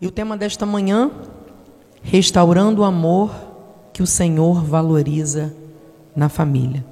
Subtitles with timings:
[0.00, 1.10] E o tema desta manhã,
[2.02, 3.34] restaurando o amor
[3.92, 5.52] que o Senhor valoriza
[6.14, 6.84] na família.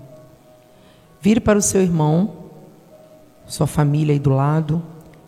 [1.20, 2.32] Vire para o seu irmão,
[3.46, 4.82] sua família aí do lado,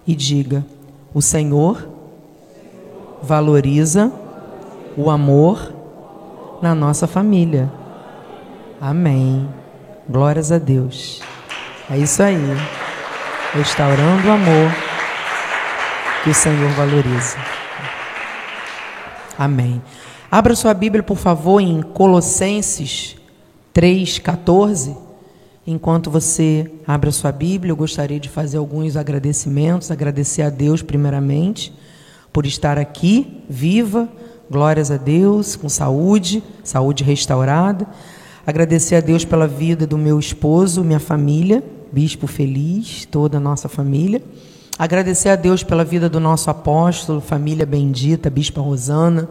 [0.04, 0.67] e diga:
[1.14, 1.88] O Senhor
[3.22, 4.13] valoriza
[4.97, 5.72] o amor
[6.60, 7.71] na nossa família.
[8.81, 9.49] Amém.
[10.08, 11.21] Glórias a Deus.
[11.88, 12.37] É isso aí.
[13.54, 14.72] Restaurando o amor
[16.24, 17.58] que o Senhor valoriza.
[19.38, 19.80] Amém.
[20.28, 23.15] Abra sua Bíblia, por favor, em Colossenses
[23.73, 24.96] 3,14.
[25.65, 29.93] Enquanto você abre a sua Bíblia, eu gostaria de fazer alguns agradecimentos.
[29.93, 31.73] Agradecer a Deus, primeiramente,
[32.32, 34.09] por estar aqui, viva,
[34.51, 37.87] glórias a Deus, com saúde, saúde restaurada.
[38.45, 41.62] Agradecer a Deus pela vida do meu esposo, minha família,
[41.93, 44.20] Bispo Feliz, toda a nossa família.
[44.78, 49.29] Agradecer a Deus pela vida do nosso apóstolo, família bendita, Bispa Rosana,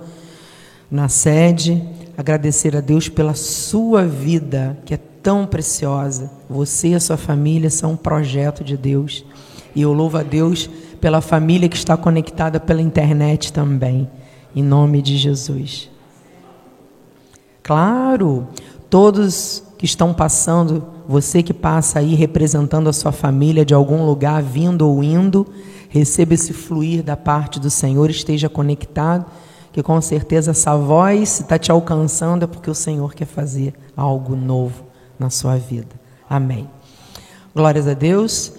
[0.92, 1.81] na sede.
[2.17, 6.30] Agradecer a Deus pela sua vida, que é tão preciosa.
[6.50, 9.23] Você e a sua família são um projeto de Deus.
[9.73, 14.09] E eu louvo a Deus pela família que está conectada pela internet também.
[14.54, 15.89] Em nome de Jesus.
[17.64, 18.50] Claro,
[18.89, 24.42] todos que estão passando, você que passa aí representando a sua família de algum lugar,
[24.42, 25.45] vindo ou indo,
[25.89, 29.25] receba esse fluir da parte do Senhor, esteja conectado,
[29.72, 34.36] que com certeza essa voz está te alcançando é porque o Senhor quer fazer algo
[34.36, 34.83] novo
[35.20, 35.95] na sua vida.
[36.28, 36.67] Amém.
[37.55, 38.53] Glórias a Deus.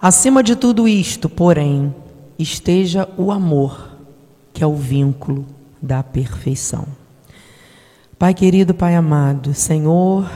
[0.00, 1.94] Acima de tudo isto, porém,
[2.38, 3.96] esteja o amor,
[4.52, 5.46] que é o vínculo
[5.80, 6.86] da perfeição.
[8.16, 10.30] Pai querido, Pai amado, Senhor,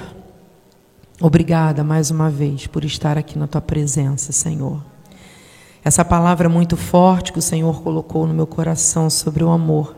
[1.20, 4.84] obrigada mais uma vez por estar aqui na tua presença, Senhor.
[5.84, 9.96] Essa palavra muito forte que o Senhor colocou no meu coração sobre o amor.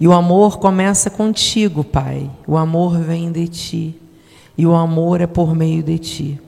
[0.00, 2.28] E o amor começa contigo, Pai.
[2.48, 4.02] O amor vem de ti.
[4.56, 6.40] E o amor é por meio de ti.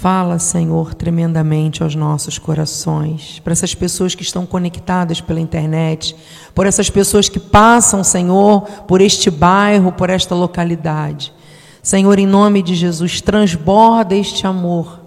[0.00, 6.14] Fala, Senhor, tremendamente aos nossos corações, para essas pessoas que estão conectadas pela internet,
[6.54, 11.32] por essas pessoas que passam, Senhor, por este bairro, por esta localidade.
[11.82, 15.00] Senhor, em nome de Jesus, transborda este amor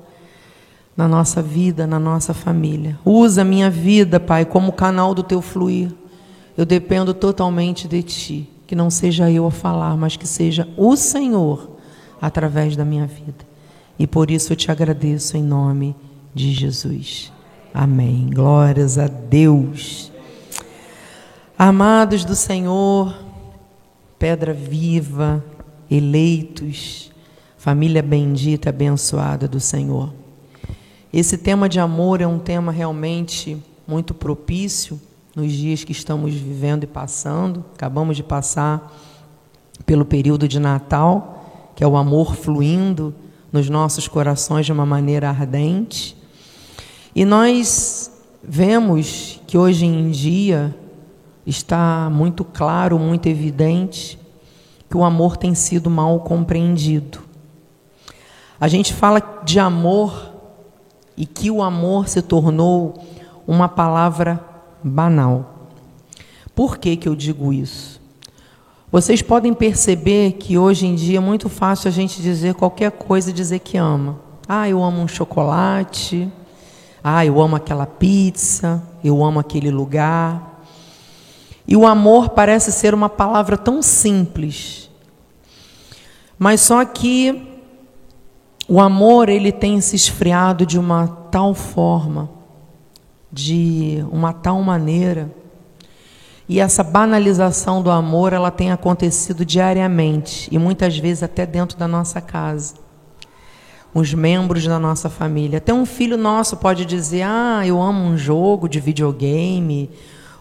[0.98, 3.00] na nossa vida, na nossa família.
[3.06, 5.90] Usa a minha vida, Pai, como canal do teu fluir.
[6.58, 8.50] Eu dependo totalmente de ti.
[8.68, 11.78] Que não seja eu a falar, mas que seja o Senhor
[12.22, 13.51] através da minha vida.
[14.02, 15.96] E por isso eu te agradeço em nome
[16.34, 17.32] de Jesus.
[17.72, 18.32] Amém.
[18.34, 20.12] Glórias a Deus.
[21.56, 23.16] Amados do Senhor,
[24.18, 25.46] pedra viva,
[25.88, 27.12] eleitos,
[27.60, 30.12] família bendita, abençoada do Senhor.
[31.14, 33.56] Esse tema de amor é um tema realmente
[33.88, 35.00] muito propício
[35.36, 37.64] nos dias que estamos vivendo e passando.
[37.76, 38.92] Acabamos de passar
[39.86, 43.14] pelo período de Natal, que é o amor fluindo
[43.52, 46.16] nos nossos corações de uma maneira ardente.
[47.16, 48.12] E nós
[48.44, 50.76] vemos que hoje em dia
[51.46, 54.18] está muito claro, muito evidente,
[54.90, 57.20] que o amor tem sido mal compreendido.
[58.60, 60.34] A gente fala de amor
[61.18, 63.06] e que o amor se tornou
[63.48, 64.44] uma palavra
[64.84, 65.70] banal.
[66.56, 68.01] Por que, que eu digo isso?
[68.92, 73.30] Vocês podem perceber que hoje em dia é muito fácil a gente dizer qualquer coisa
[73.30, 74.20] e dizer que ama.
[74.46, 76.30] Ah, eu amo um chocolate.
[77.02, 78.84] Ah, eu amo aquela pizza.
[79.02, 80.62] Eu amo aquele lugar.
[81.66, 84.90] E o amor parece ser uma palavra tão simples.
[86.38, 87.48] Mas só que
[88.68, 92.30] o amor ele tem se esfriado de uma tal forma,
[93.32, 95.34] de uma tal maneira,
[96.52, 101.88] e essa banalização do amor, ela tem acontecido diariamente e muitas vezes até dentro da
[101.88, 102.74] nossa casa.
[103.94, 105.60] Os membros da nossa família.
[105.60, 109.90] Até um filho nosso pode dizer: "Ah, eu amo um jogo de videogame",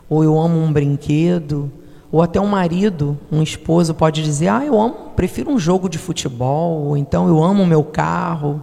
[0.08, 1.70] ou "Eu amo um brinquedo",
[2.10, 5.96] ou até um marido, um esposo pode dizer: "Ah, eu amo, prefiro um jogo de
[5.96, 8.60] futebol", ou então "Eu amo o meu carro".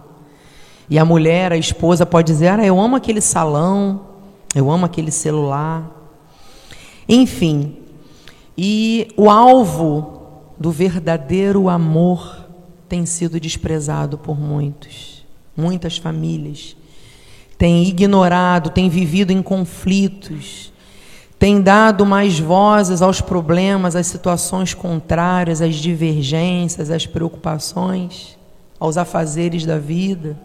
[0.90, 4.02] E a mulher, a esposa pode dizer: "Ah, eu amo aquele salão,
[4.54, 5.97] eu amo aquele celular".
[7.08, 7.76] Enfim,
[8.56, 10.18] e o alvo
[10.58, 12.44] do verdadeiro amor
[12.88, 15.24] tem sido desprezado por muitos,
[15.56, 16.76] muitas famílias.
[17.56, 20.72] Tem ignorado, tem vivido em conflitos,
[21.38, 28.36] tem dado mais vozes aos problemas, às situações contrárias, às divergências, às preocupações,
[28.78, 30.36] aos afazeres da vida.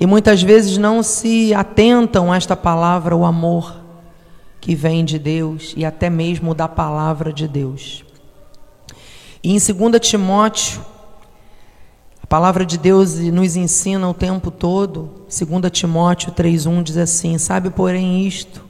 [0.00, 3.79] E muitas vezes não se atentam a esta palavra, o amor
[4.60, 8.04] que vem de Deus e até mesmo da palavra de Deus.
[9.42, 10.84] E em 2 Timóteo,
[12.22, 17.70] a palavra de Deus nos ensina o tempo todo, 2 Timóteo 3,1 diz assim: Sabe,
[17.70, 18.62] porém, isto,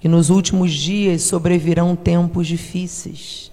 [0.00, 3.52] que nos últimos dias sobrevirão tempos difíceis.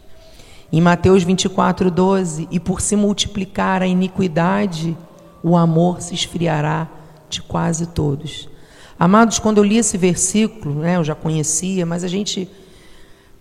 [0.72, 4.98] Em Mateus 24, 12, e por se multiplicar a iniquidade,
[5.44, 6.90] o amor se esfriará
[7.30, 8.50] de quase todos.
[8.98, 12.50] Amados, quando eu li esse versículo, né, eu já conhecia, mas a gente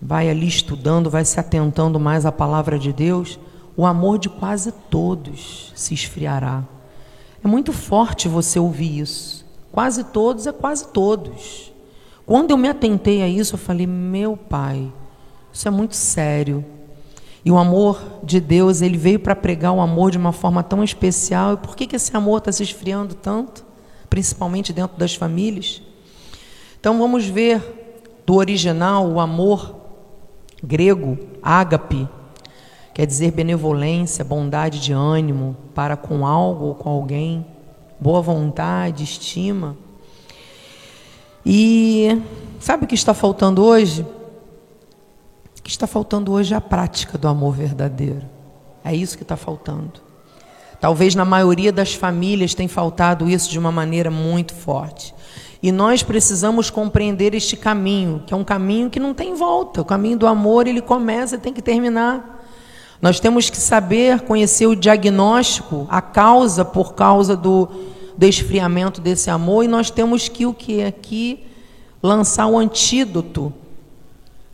[0.02, 3.38] vai ali estudando, vai se atentando mais à palavra de Deus,
[3.76, 6.64] o amor de quase todos se esfriará.
[7.42, 9.44] É muito forte você ouvir isso.
[9.70, 11.72] Quase todos é quase todos.
[12.26, 14.92] Quando eu me atentei a isso, eu falei: meu pai,
[15.52, 16.64] isso é muito sério.
[17.44, 20.82] E o amor de Deus, ele veio para pregar o amor de uma forma tão
[20.82, 21.54] especial.
[21.54, 23.63] E por que, que esse amor está se esfriando tanto?
[24.14, 25.82] Principalmente dentro das famílias.
[26.78, 29.74] Então vamos ver do original o amor
[30.62, 32.08] grego, ágape,
[32.94, 37.44] quer dizer benevolência, bondade de ânimo para com algo ou com alguém,
[37.98, 39.76] boa vontade, estima.
[41.44, 42.22] E
[42.60, 44.02] sabe o que está faltando hoje?
[45.58, 48.22] O que está faltando hoje é a prática do amor verdadeiro.
[48.84, 50.13] É isso que está faltando.
[50.84, 55.14] Talvez na maioria das famílias tenha faltado isso de uma maneira muito forte.
[55.62, 59.80] E nós precisamos compreender este caminho, que é um caminho que não tem volta.
[59.80, 62.46] O caminho do amor, ele começa e tem que terminar.
[63.00, 67.66] Nós temos que saber conhecer o diagnóstico, a causa por causa do,
[68.14, 71.46] do esfriamento desse amor, e nós temos que o que aqui
[72.02, 73.50] lançar o antídoto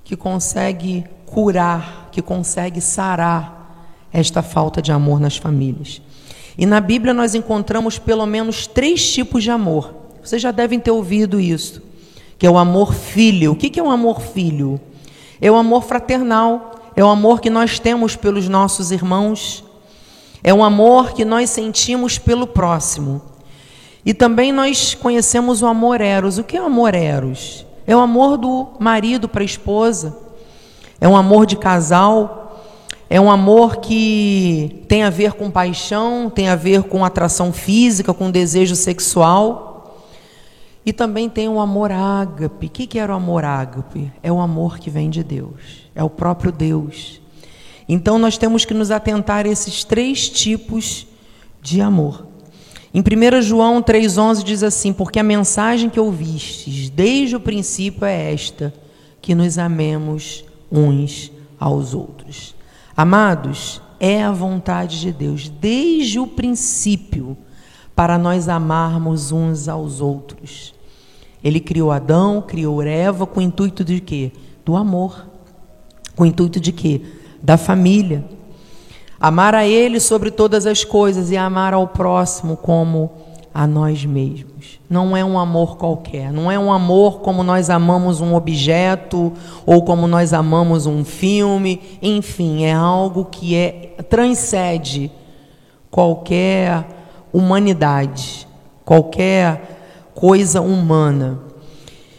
[0.05, 6.01] que consegue curar, que consegue sarar esta falta de amor nas famílias.
[6.57, 9.95] E na Bíblia nós encontramos pelo menos três tipos de amor.
[10.23, 11.83] Vocês já devem ter ouvido isso,
[12.39, 13.53] que é o amor filho.
[13.53, 14.81] O que é o amor filho?
[15.41, 19.65] É o amor fraternal, é o amor que nós temos pelos nossos irmãos,
[20.43, 23.23] é um amor que nós sentimos pelo próximo.
[24.05, 26.39] E também nós conhecemos o amor eros.
[26.39, 27.67] O que é o amor eros?
[27.87, 30.17] É o amor do marido para a esposa,
[31.01, 32.40] é um amor de casal,
[33.13, 38.15] é um amor que tem a ver com paixão, tem a ver com atração física,
[38.15, 40.07] com desejo sexual.
[40.87, 42.67] E também tem o amor ágape.
[42.67, 44.13] O que era o amor ágape?
[44.23, 47.21] É o amor que vem de Deus, é o próprio Deus.
[47.89, 51.05] Então nós temos que nos atentar a esses três tipos
[51.61, 52.29] de amor.
[52.95, 58.33] Em 1 João 3,11 diz assim: Porque a mensagem que ouvistes desde o princípio é
[58.33, 58.73] esta,
[59.21, 62.60] que nos amemos uns aos outros.
[63.01, 67.35] Amados, é a vontade de Deus desde o princípio
[67.97, 70.75] para nós amarmos uns aos outros.
[71.43, 74.33] Ele criou Adão, criou Eva com o intuito de quê?
[74.67, 75.27] Do amor.
[76.15, 77.01] Com o intuito de quê?
[77.43, 78.23] Da família.
[79.19, 83.13] Amar a Ele sobre todas as coisas e amar ao próximo como
[83.53, 84.81] a nós mesmos.
[84.89, 89.33] Não é um amor qualquer, não é um amor como nós amamos um objeto
[89.67, 95.11] ou como nós amamos um filme, enfim, é algo que é transcende
[95.91, 96.87] qualquer
[97.33, 98.47] humanidade,
[98.85, 101.41] qualquer coisa humana.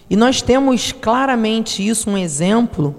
[0.09, 2.95] E nós temos claramente isso, um exemplo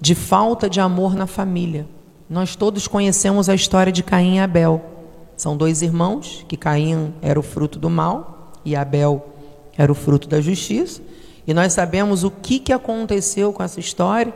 [0.00, 1.86] de falta de amor na família.
[2.28, 4.93] Nós todos conhecemos a história de Caim e Abel.
[5.36, 9.26] São dois irmãos, que Caim era o fruto do mal e Abel
[9.76, 11.02] era o fruto da justiça.
[11.46, 14.32] E nós sabemos o que, que aconteceu com essa história.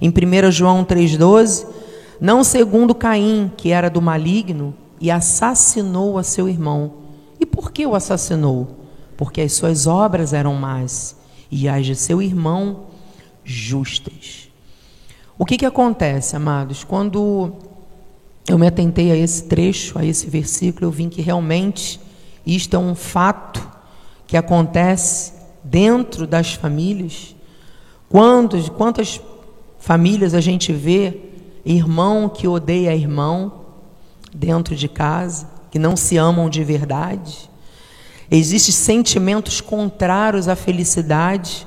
[0.00, 1.66] Em 1 João 3,12,
[2.20, 6.94] não segundo Caim, que era do maligno, e assassinou a seu irmão.
[7.38, 8.68] E por que o assassinou?
[9.16, 11.16] Porque as suas obras eram más
[11.50, 12.86] e as de seu irmão
[13.44, 14.48] justas.
[15.38, 16.82] O que, que acontece, amados?
[16.82, 17.52] Quando
[18.48, 22.00] eu me atentei a esse trecho, a esse versículo, eu vi que realmente
[22.46, 23.66] isto é um fato
[24.26, 27.34] que acontece dentro das famílias.
[28.08, 29.20] Quantos, quantas
[29.78, 31.20] famílias a gente vê
[31.64, 33.66] irmão que odeia irmão,
[34.32, 37.50] dentro de casa, que não se amam de verdade.
[38.30, 41.66] Existem sentimentos contrários à felicidade.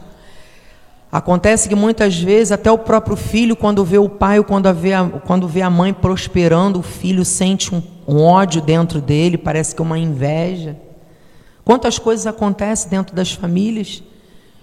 [1.11, 4.93] Acontece que muitas vezes até o próprio filho, quando vê o pai ou quando vê
[4.93, 9.73] a, quando vê a mãe prosperando, o filho sente um, um ódio dentro dele, parece
[9.73, 10.77] que uma inveja.
[11.65, 14.03] Quantas coisas acontecem dentro das famílias?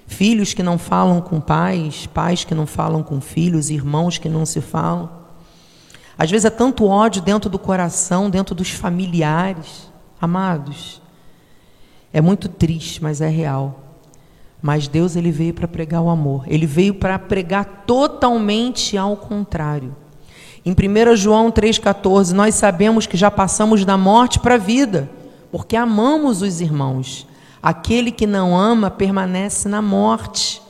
[0.07, 4.47] Filhos que não falam com pais, pais que não falam com filhos, irmãos que não
[4.47, 5.11] se falam.
[6.17, 9.91] Às vezes é tanto ódio dentro do coração, dentro dos familiares.
[10.21, 11.03] Amados,
[12.13, 13.86] é muito triste, mas é real.
[14.61, 16.45] Mas Deus ele veio para pregar o amor.
[16.47, 19.95] Ele veio para pregar totalmente ao contrário.
[20.65, 25.09] Em 1 João 3,14, nós sabemos que já passamos da morte para a vida,
[25.53, 27.27] porque amamos os irmãos.
[27.63, 30.61] Aquele que não ama permanece na morte.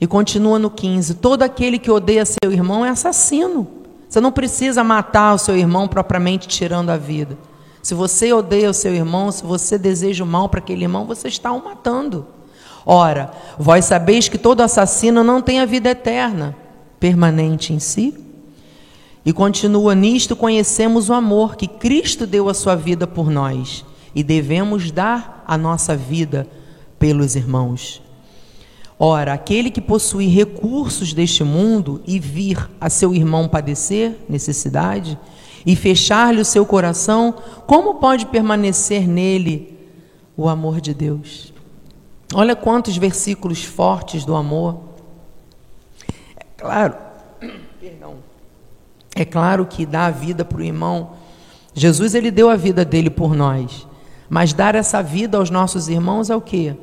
[0.00, 3.66] E continua no 15: todo aquele que odeia seu irmão é assassino.
[4.08, 7.38] Você não precisa matar o seu irmão propriamente tirando a vida.
[7.82, 11.28] Se você odeia o seu irmão, se você deseja o mal para aquele irmão, você
[11.28, 12.26] está o matando.
[12.86, 16.54] Ora, vós sabeis que todo assassino não tem a vida eterna,
[17.00, 18.14] permanente em si?
[19.24, 24.22] E continua nisto: conhecemos o amor que Cristo deu a sua vida por nós e
[24.22, 26.46] devemos dar a nossa vida
[26.98, 28.02] pelos irmãos.
[28.98, 35.18] Ora, aquele que possui recursos deste mundo e vir a seu irmão padecer necessidade
[35.66, 37.34] e fechar-lhe o seu coração,
[37.66, 39.76] como pode permanecer nele
[40.36, 41.53] o amor de Deus?
[42.34, 44.80] Olha quantos versículos fortes do amor.
[46.36, 46.94] É claro,
[47.80, 48.16] perdão.
[49.14, 51.12] É claro que dar a vida para o irmão,
[51.72, 53.86] Jesus ele deu a vida dele por nós.
[54.28, 56.74] Mas dar essa vida aos nossos irmãos é o que?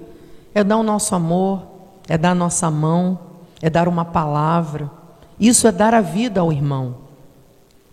[0.53, 1.67] É dar o nosso amor,
[2.08, 3.20] é dar a nossa mão,
[3.62, 4.89] é dar uma palavra.
[5.38, 6.96] Isso é dar a vida ao irmão.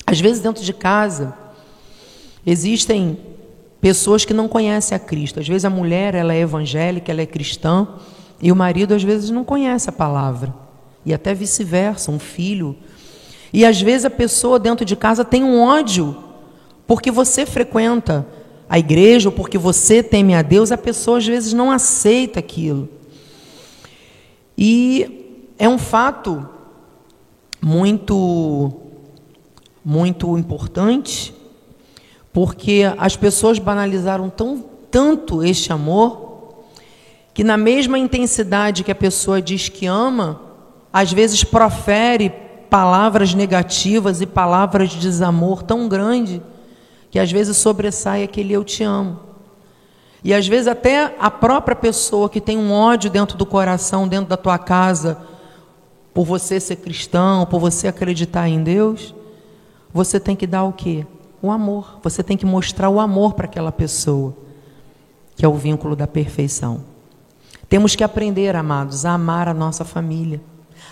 [0.06, 1.34] Às vezes dentro de casa
[2.46, 3.18] existem
[3.80, 5.40] pessoas que não conhecem a Cristo.
[5.40, 7.86] Às vezes a mulher ela é evangélica, ela é cristã,
[8.40, 10.54] e o marido às vezes não conhece a palavra.
[11.04, 12.76] E até vice-versa, um filho.
[13.52, 16.24] E às vezes a pessoa dentro de casa tem um ódio
[16.86, 18.26] porque você frequenta
[18.68, 22.88] a igreja ou porque você teme a Deus, a pessoa às vezes não aceita aquilo.
[24.56, 26.48] E é um fato
[27.60, 28.72] muito
[29.84, 31.34] muito importante
[32.32, 36.64] porque as pessoas banalizaram tão, tanto este amor
[37.32, 40.40] que, na mesma intensidade que a pessoa diz que ama,
[40.92, 42.32] às vezes profere
[42.68, 46.42] palavras negativas e palavras de desamor tão grande
[47.10, 49.20] que às vezes sobressai aquele eu te amo.
[50.22, 54.28] E às vezes até a própria pessoa que tem um ódio dentro do coração, dentro
[54.28, 55.18] da tua casa,
[56.12, 59.14] por você ser cristão, por você acreditar em Deus,
[59.92, 61.06] você tem que dar o quê?
[61.42, 61.98] O amor.
[62.02, 64.36] Você tem que mostrar o amor para aquela pessoa,
[65.36, 66.82] que é o vínculo da perfeição.
[67.68, 70.40] Temos que aprender, amados, a amar a nossa família,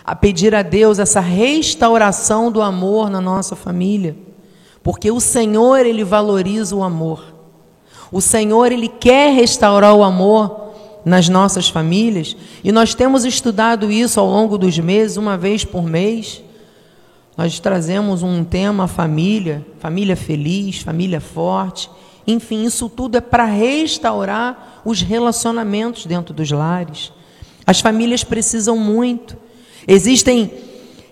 [0.05, 4.17] a pedir a Deus essa restauração do amor na nossa família,
[4.83, 7.35] porque o Senhor, Ele valoriza o amor.
[8.13, 10.67] O Senhor, Ele quer restaurar o amor
[11.05, 15.83] nas nossas famílias, e nós temos estudado isso ao longo dos meses, uma vez por
[15.83, 16.43] mês.
[17.37, 21.91] Nós trazemos um tema família, família feliz, família forte.
[22.27, 27.13] Enfim, isso tudo é para restaurar os relacionamentos dentro dos lares.
[27.67, 29.37] As famílias precisam muito.
[29.87, 30.51] Existem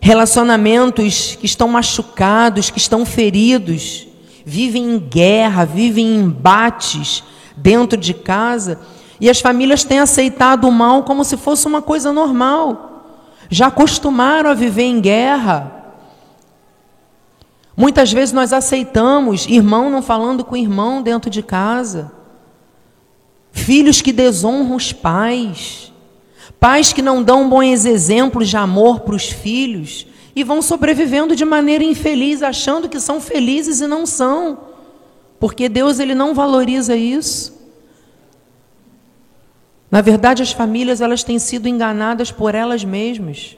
[0.01, 4.07] relacionamentos que estão machucados, que estão feridos,
[4.45, 7.23] vivem em guerra, vivem em embates
[7.57, 8.81] dentro de casa,
[9.21, 13.07] e as famílias têm aceitado o mal como se fosse uma coisa normal.
[13.49, 15.84] Já acostumaram a viver em guerra,
[17.77, 22.13] Muitas vezes nós aceitamos irmão não falando com irmão dentro de casa,
[23.51, 25.93] filhos que desonram os pais,
[26.61, 31.45] pais que não dão bons exemplos de amor para os filhos e vão sobrevivendo de
[31.45, 34.59] maneira infeliz, achando que são felizes e não são,
[35.39, 37.55] porque Deus ele não valoriza isso.
[39.91, 43.57] Na verdade, as famílias elas têm sido enganadas por elas mesmas.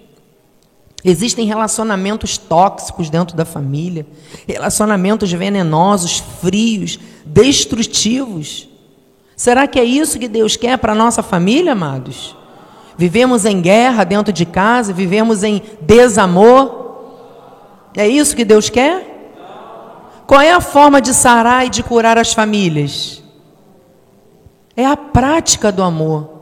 [1.08, 4.04] Existem relacionamentos tóxicos dentro da família,
[4.44, 8.68] relacionamentos venenosos, frios, destrutivos.
[9.36, 12.34] Será que é isso que Deus quer para a nossa família, amados?
[12.98, 16.96] Vivemos em guerra dentro de casa, vivemos em desamor.
[17.96, 19.30] É isso que Deus quer?
[20.26, 23.22] Qual é a forma de sarar e de curar as famílias?
[24.76, 26.35] É a prática do amor.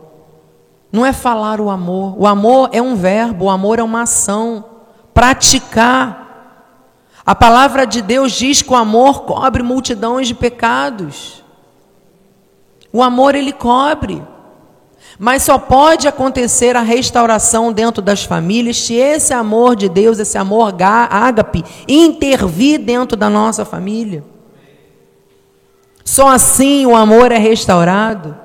[0.94, 2.14] Não é falar o amor.
[2.16, 4.64] O amor é um verbo, o amor é uma ação.
[5.12, 6.70] Praticar.
[7.26, 11.42] A palavra de Deus diz que o amor cobre multidões de pecados.
[12.92, 14.22] O amor ele cobre.
[15.18, 20.38] Mas só pode acontecer a restauração dentro das famílias se esse amor de Deus, esse
[20.38, 24.22] amor ágape, intervir dentro da nossa família.
[26.04, 28.43] Só assim o amor é restaurado.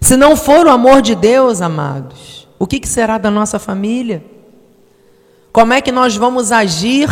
[0.00, 4.24] Se não for o amor de Deus, amados, o que, será da nossa família?
[5.52, 7.08] Como é que nós vamos agir?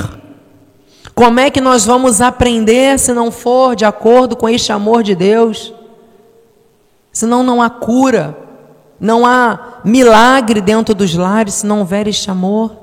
[1.14, 5.14] Como é que nós vamos aprender se não for de acordo com este amor de
[5.14, 5.72] Deus?
[7.12, 8.36] Senão não há cura.
[9.00, 12.76] Não há milagre dentro dos lares se não houver este amor.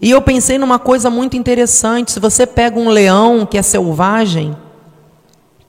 [0.00, 4.56] E eu pensei numa coisa muito interessante: se você pega um leão que é selvagem,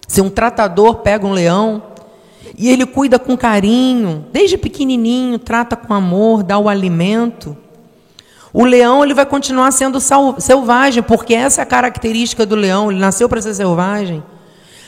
[0.08, 1.91] se um tratador pega um leão
[2.58, 7.56] e ele cuida com carinho, desde pequenininho, trata com amor, dá o alimento,
[8.54, 10.00] o leão ele vai continuar sendo
[10.40, 14.22] selvagem, porque essa é a característica do leão, ele nasceu para ser selvagem.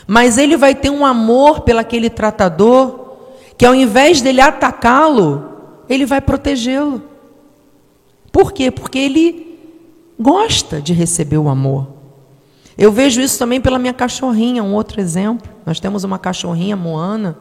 [0.06, 3.00] Mas ele vai ter um amor pelaquele tratador
[3.56, 7.02] que ao invés dele atacá-lo, ele vai protegê-lo.
[8.30, 8.70] Por quê?
[8.70, 9.58] Porque ele
[10.20, 11.86] gosta de receber o amor.
[12.76, 15.48] Eu vejo isso também pela minha cachorrinha, um outro exemplo.
[15.64, 17.38] Nós temos uma cachorrinha, Moana,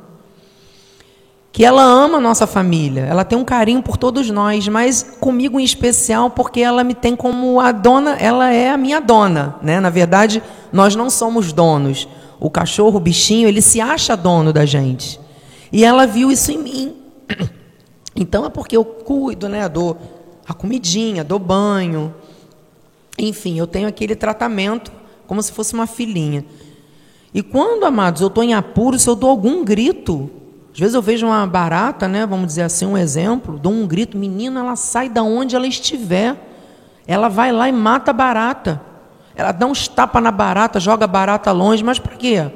[1.54, 5.60] que ela ama a nossa família, ela tem um carinho por todos nós, mas comigo
[5.60, 9.80] em especial porque ela me tem como a dona, ela é a minha dona, né?
[9.80, 10.42] Na verdade,
[10.72, 12.08] nós não somos donos.
[12.40, 15.20] O cachorro, o bichinho, ele se acha dono da gente.
[15.72, 16.96] E ela viu isso em mim.
[18.16, 19.68] Então é porque eu cuido, né?
[19.68, 19.98] Dou
[20.48, 22.14] a comidinha, dou banho.
[23.18, 24.92] Enfim, eu tenho aquele tratamento
[25.26, 26.46] como se fosse uma filhinha.
[27.34, 30.30] E quando, amados, eu estou em apuro, se eu dou algum grito,
[30.74, 32.26] às vezes eu vejo uma barata, né?
[32.26, 36.36] Vamos dizer assim, um exemplo, dou um grito, menina, ela sai da onde ela estiver.
[37.08, 38.82] Ela vai lá e mata a barata.
[39.36, 42.52] Ela dá uns tapas na barata, joga a barata longe, mas para quê?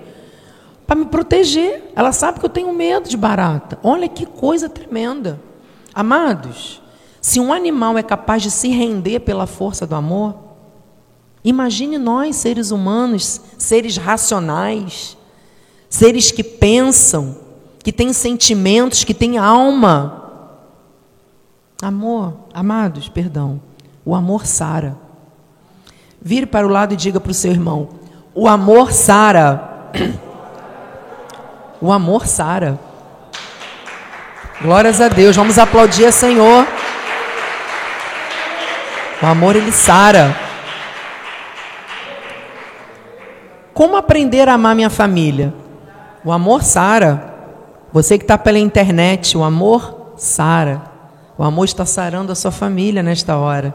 [0.87, 1.91] para me proteger.
[1.95, 3.77] Ela sabe que eu tenho medo de barata.
[3.83, 5.39] Olha que coisa tremenda.
[5.93, 6.81] Amados,
[7.21, 10.35] se um animal é capaz de se render pela força do amor,
[11.43, 15.17] imagine nós, seres humanos, seres racionais,
[15.89, 17.35] seres que pensam,
[17.87, 20.25] que têm sentimentos, que têm alma.
[21.81, 23.61] Amor, amados, perdão,
[24.03, 24.97] o amor sara.
[26.21, 27.87] Vire para o lado e diga para o seu irmão:
[28.35, 29.89] o amor sara.
[31.79, 32.77] O amor sara.
[34.61, 35.35] Glórias a Deus.
[35.35, 36.67] Vamos aplaudir Senhor.
[39.21, 40.35] O amor ele sara.
[43.75, 45.53] Como aprender a amar minha família?
[46.25, 47.36] O amor sara.
[47.97, 50.83] Você que está pela internet, o amor sara.
[51.35, 53.73] O amor está sarando a sua família nesta hora.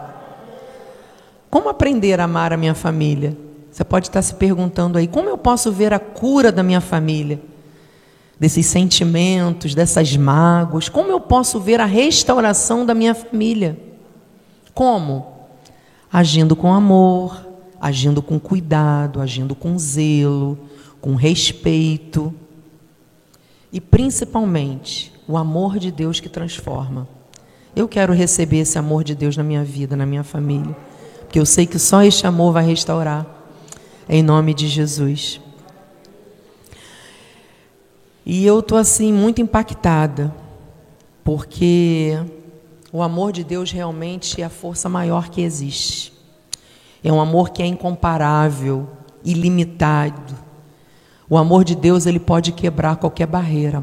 [1.51, 3.37] Como aprender a amar a minha família?
[3.69, 7.43] Você pode estar se perguntando aí: como eu posso ver a cura da minha família?
[8.39, 10.89] desses sentimentos, dessas mágoas?
[10.89, 13.77] Como eu posso ver a restauração da minha família?
[14.73, 15.27] Como?
[16.13, 17.45] Agindo com amor,
[17.81, 20.57] agindo com cuidado, agindo com zelo,
[21.01, 22.33] com respeito.
[23.73, 27.09] E principalmente, o amor de Deus que transforma.
[27.75, 30.77] Eu quero receber esse amor de Deus na minha vida, na minha família,
[31.21, 33.27] porque eu sei que só este amor vai restaurar.
[34.09, 35.41] Em nome de Jesus.
[38.27, 40.35] E eu estou assim muito impactada,
[41.25, 42.19] porque
[42.93, 46.13] o amor de Deus realmente é a força maior que existe.
[47.03, 48.87] É um amor que é incomparável,
[49.25, 50.37] ilimitado.
[51.33, 53.83] O amor de Deus ele pode quebrar qualquer barreira.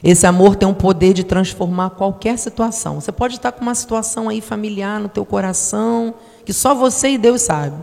[0.00, 3.00] Esse amor tem um poder de transformar qualquer situação.
[3.00, 7.18] Você pode estar com uma situação aí familiar no teu coração que só você e
[7.18, 7.74] Deus sabe.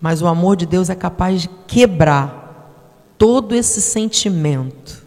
[0.00, 2.72] Mas o amor de Deus é capaz de quebrar
[3.18, 5.04] todo esse sentimento.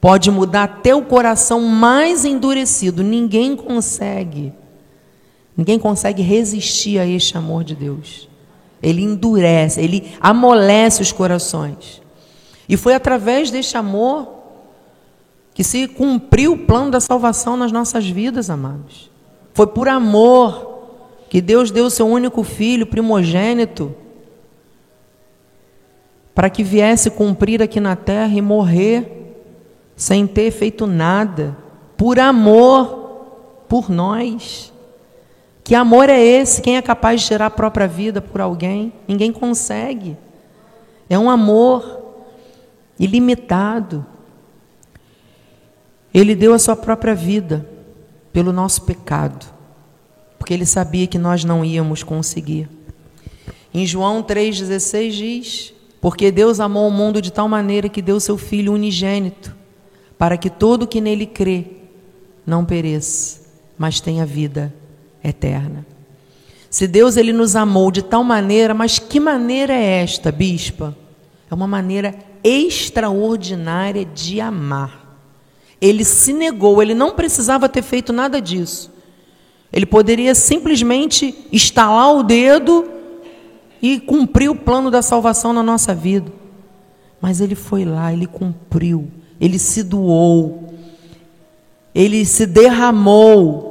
[0.00, 3.02] Pode mudar até o coração mais endurecido.
[3.02, 4.52] Ninguém consegue.
[5.56, 8.29] Ninguém consegue resistir a este amor de Deus.
[8.82, 12.00] Ele endurece, ele amolece os corações.
[12.68, 14.28] E foi através deste amor
[15.52, 19.10] que se cumpriu o plano da salvação nas nossas vidas, amados.
[19.52, 20.70] Foi por amor
[21.28, 23.94] que Deus deu o seu único filho, primogênito,
[26.34, 29.34] para que viesse cumprir aqui na terra e morrer
[29.94, 31.56] sem ter feito nada,
[31.96, 34.72] por amor por nós.
[35.62, 36.62] Que amor é esse?
[36.62, 38.92] Quem é capaz de gerar a própria vida por alguém?
[39.06, 40.16] Ninguém consegue.
[41.08, 42.00] É um amor
[42.98, 44.04] ilimitado.
[46.12, 47.66] Ele deu a sua própria vida
[48.32, 49.46] pelo nosso pecado,
[50.38, 52.68] porque ele sabia que nós não íamos conseguir.
[53.72, 58.38] Em João 3,16 diz: porque Deus amou o mundo de tal maneira que deu seu
[58.38, 59.54] Filho unigênito,
[60.16, 61.66] para que todo que nele crê
[62.46, 63.40] não pereça,
[63.76, 64.74] mas tenha vida
[65.22, 65.86] eterna.
[66.68, 70.96] Se Deus ele nos amou de tal maneira, mas que maneira é esta, bispa?
[71.50, 75.18] É uma maneira extraordinária de amar.
[75.80, 78.92] Ele se negou, ele não precisava ter feito nada disso.
[79.72, 82.88] Ele poderia simplesmente estalar o dedo
[83.80, 86.30] e cumpriu o plano da salvação na nossa vida.
[87.20, 89.08] Mas ele foi lá, ele cumpriu,
[89.40, 90.74] ele se doou,
[91.94, 93.69] ele se derramou,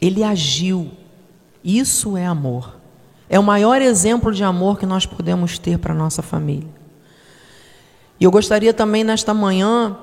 [0.00, 0.90] ele agiu.
[1.64, 2.76] Isso é amor.
[3.28, 6.68] É o maior exemplo de amor que nós podemos ter para a nossa família.
[8.20, 9.96] E eu gostaria também nesta manhã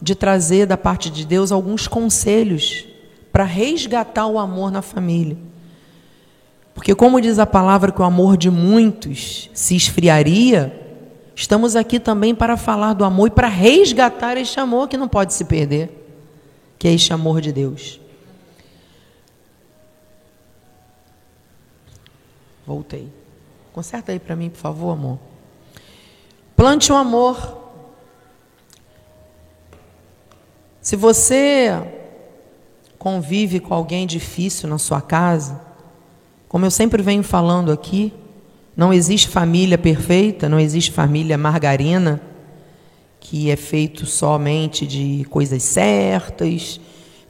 [0.00, 2.84] de trazer da parte de Deus alguns conselhos
[3.32, 5.36] para resgatar o amor na família.
[6.74, 10.78] Porque, como diz a palavra que o amor de muitos se esfriaria,
[11.34, 15.32] estamos aqui também para falar do amor e para resgatar este amor que não pode
[15.32, 15.90] se perder,
[16.78, 17.98] que é este amor de Deus.
[22.66, 23.08] Voltei.
[23.72, 25.18] Conserta aí para mim, por favor, amor.
[26.56, 27.64] Plante um amor.
[30.80, 31.70] Se você
[32.98, 35.60] convive com alguém difícil na sua casa,
[36.48, 38.12] como eu sempre venho falando aqui,
[38.76, 42.20] não existe família perfeita, não existe família margarina,
[43.20, 46.80] que é feito somente de coisas certas,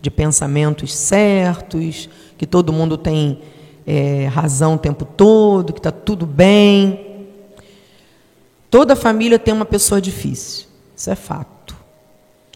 [0.01, 3.43] de pensamentos certos, que todo mundo tem
[3.87, 7.29] é, razão o tempo todo, que está tudo bem.
[8.69, 11.77] Toda família tem uma pessoa difícil, isso é fato.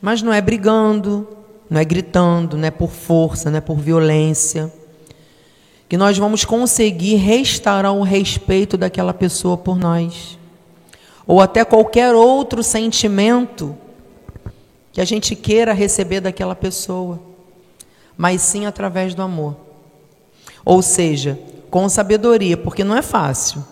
[0.03, 1.29] Mas não é brigando,
[1.69, 4.73] não é gritando, não é por força, não é por violência,
[5.89, 10.39] que nós vamos conseguir restaurar o respeito daquela pessoa por nós,
[11.27, 13.77] ou até qualquer outro sentimento
[14.93, 17.21] que a gente queira receber daquela pessoa,
[18.17, 19.70] mas sim através do amor.
[20.65, 21.39] Ou seja,
[21.71, 23.65] com sabedoria, porque não é fácil,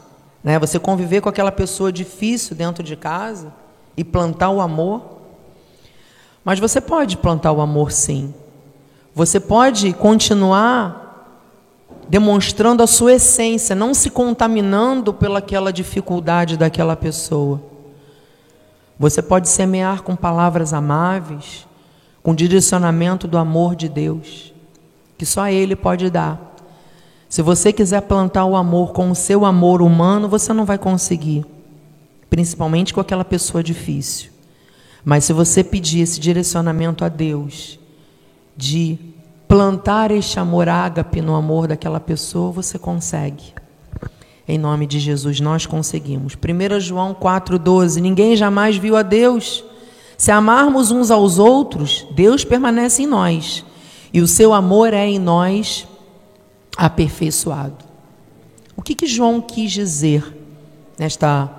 [0.42, 0.58] né?
[0.58, 3.52] Você conviver com aquela pessoa difícil dentro de casa
[3.96, 5.18] e plantar o amor.
[6.44, 8.32] Mas você pode plantar o amor sim.
[9.14, 11.08] Você pode continuar
[12.08, 17.60] demonstrando a sua essência, não se contaminando pelaquela dificuldade daquela pessoa.
[18.98, 21.66] Você pode semear com palavras amáveis,
[22.22, 24.52] com direcionamento do amor de Deus,
[25.18, 26.47] que só Ele pode dar.
[27.28, 31.44] Se você quiser plantar o amor com o seu amor humano, você não vai conseguir,
[32.30, 34.30] principalmente com aquela pessoa difícil.
[35.04, 37.78] Mas se você pedir esse direcionamento a Deus,
[38.56, 38.98] de
[39.46, 43.54] plantar este amor ágape no amor daquela pessoa, você consegue.
[44.46, 46.34] Em nome de Jesus, nós conseguimos.
[46.34, 49.64] 1 João 4,12: Ninguém jamais viu a Deus.
[50.16, 53.64] Se amarmos uns aos outros, Deus permanece em nós,
[54.12, 55.87] e o seu amor é em nós
[56.78, 57.84] aperfeiçoado.
[58.76, 60.24] O que, que João quis dizer
[60.96, 61.50] nesta,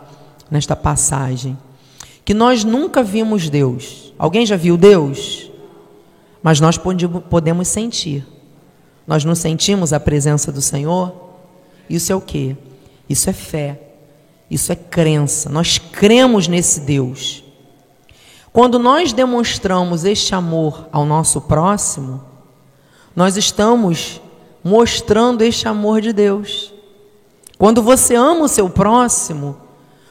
[0.50, 1.58] nesta passagem?
[2.24, 4.14] Que nós nunca vimos Deus.
[4.18, 5.52] Alguém já viu Deus?
[6.42, 6.80] Mas nós
[7.30, 8.26] podemos sentir.
[9.06, 11.14] Nós não sentimos a presença do Senhor?
[11.90, 12.56] Isso é o que?
[13.10, 13.82] Isso é fé.
[14.50, 15.50] Isso é crença.
[15.50, 17.44] Nós cremos nesse Deus.
[18.54, 22.24] Quando nós demonstramos este amor ao nosso próximo,
[23.16, 24.22] nós estamos
[24.64, 26.74] mostrando este amor de Deus.
[27.58, 29.58] Quando você ama o seu próximo,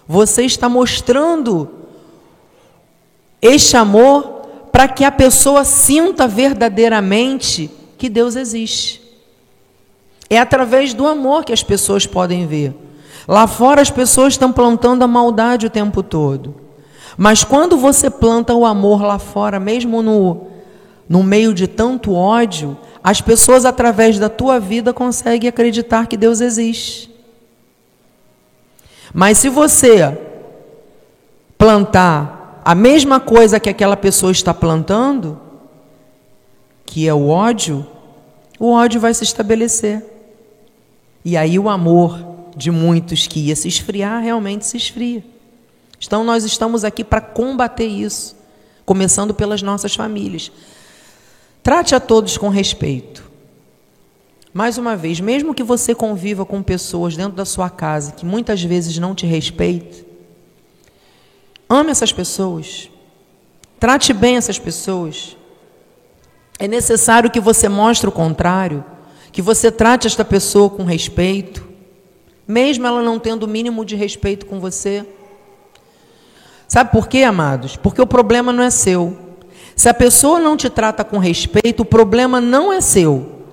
[0.07, 1.71] você está mostrando
[3.41, 4.39] este amor
[4.73, 9.03] para que a pessoa sinta verdadeiramente que Deus existe.
[10.31, 12.75] É através do amor que as pessoas podem ver.
[13.27, 16.55] Lá fora as pessoas estão plantando a maldade o tempo todo.
[17.17, 20.47] Mas quando você planta o amor lá fora, mesmo no,
[21.09, 26.41] no meio de tanto ódio, as pessoas, através da tua vida, conseguem acreditar que Deus
[26.41, 27.11] existe.
[29.13, 30.19] Mas se você
[31.57, 35.41] plantar a mesma coisa que aquela pessoa está plantando,
[36.85, 37.87] que é o ódio,
[38.59, 40.05] o ódio vai se estabelecer.
[41.25, 42.19] E aí o amor
[42.57, 45.25] de muitos que ia se esfriar, realmente se esfria.
[46.01, 48.37] Então nós estamos aqui para combater isso,
[48.85, 50.51] começando pelas nossas famílias.
[51.63, 53.29] Trate a todos com respeito.
[54.53, 58.63] Mais uma vez, mesmo que você conviva com pessoas dentro da sua casa que muitas
[58.63, 60.01] vezes não te respeitam,
[61.69, 62.91] ame essas pessoas.
[63.79, 65.37] Trate bem essas pessoas.
[66.59, 68.85] É necessário que você mostre o contrário,
[69.31, 71.69] que você trate esta pessoa com respeito,
[72.47, 75.07] mesmo ela não tendo o mínimo de respeito com você.
[76.67, 77.77] Sabe por quê, amados?
[77.77, 79.28] Porque o problema não é seu.
[79.79, 83.45] Se a pessoa não te trata com respeito, o problema não é seu.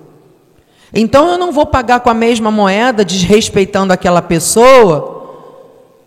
[0.92, 5.54] Então eu não vou pagar com a mesma moeda, desrespeitando aquela pessoa,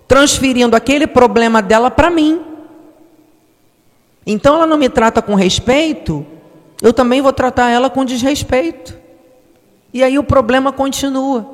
[0.10, 2.42] transferindo aquele problema dela para mim.
[4.26, 6.26] Então ela não me trata com respeito,
[6.82, 8.94] eu também vou tratar ela com desrespeito.
[9.94, 11.50] E aí o problema continua.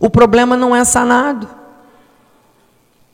[0.00, 1.48] O problema não é sanado.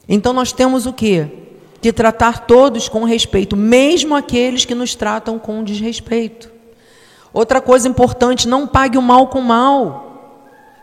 [0.08, 1.47] Então nós temos o que?
[1.80, 6.50] Que tratar todos com respeito, mesmo aqueles que nos tratam com desrespeito.
[7.32, 10.08] Outra coisa importante, não pague o mal com o mal.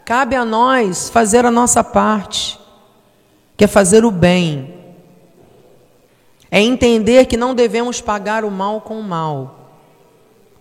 [0.06, 2.60] Cabe a nós fazer a nossa parte,
[3.58, 4.74] que é fazer o bem.
[6.50, 9.72] É entender que não devemos pagar o mal com o mal.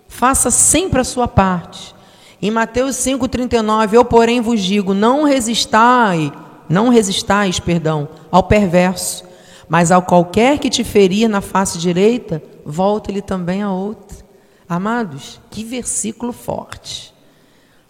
[0.09, 1.95] Faça sempre a sua parte.
[2.41, 6.33] Em Mateus 5:39, eu porém vos digo, não resistai,
[6.69, 9.24] não resistais, perdão, ao perverso,
[9.69, 14.25] mas ao qualquer que te ferir na face direita, volte-lhe também a outra.
[14.69, 17.15] Amados, que versículo forte.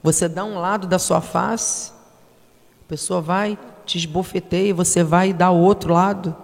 [0.02, 1.92] Você dá um lado da sua face,
[2.84, 6.36] a pessoa vai, te esbofeteia, você vai dar o outro lado.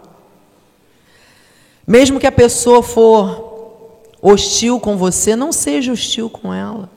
[1.86, 6.90] Mesmo que a pessoa for hostil com você, não seja hostil com ela.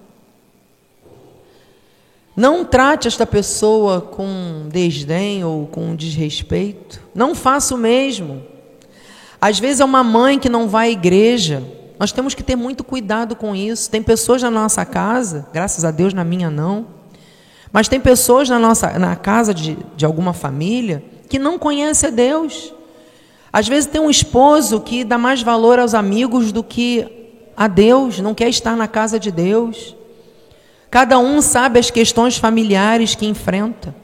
[2.36, 7.00] Não trate esta pessoa com desdém ou com desrespeito.
[7.14, 8.44] Não faça o mesmo.
[9.40, 11.62] Às vezes é uma mãe que não vai à igreja.
[12.00, 13.90] Nós temos que ter muito cuidado com isso.
[13.90, 16.88] Tem pessoas na nossa casa, graças a Deus na minha não,
[17.72, 22.10] mas tem pessoas na nossa na casa de, de alguma família que não conhece a
[22.10, 22.74] Deus.
[23.52, 27.08] Às vezes tem um esposo que dá mais valor aos amigos do que
[27.56, 29.96] a Deus, não quer estar na casa de Deus.
[30.94, 33.96] Cada um sabe as questões familiares que enfrenta.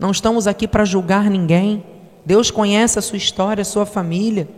[0.00, 1.86] Não estamos aqui para julgar ninguém.
[2.26, 4.48] Deus conhece a sua história, a sua família.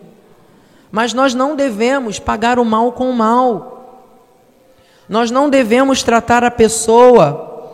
[0.90, 4.08] Mas nós não devemos pagar o mal com o mal.
[5.06, 7.68] Nós não devemos tratar a pessoa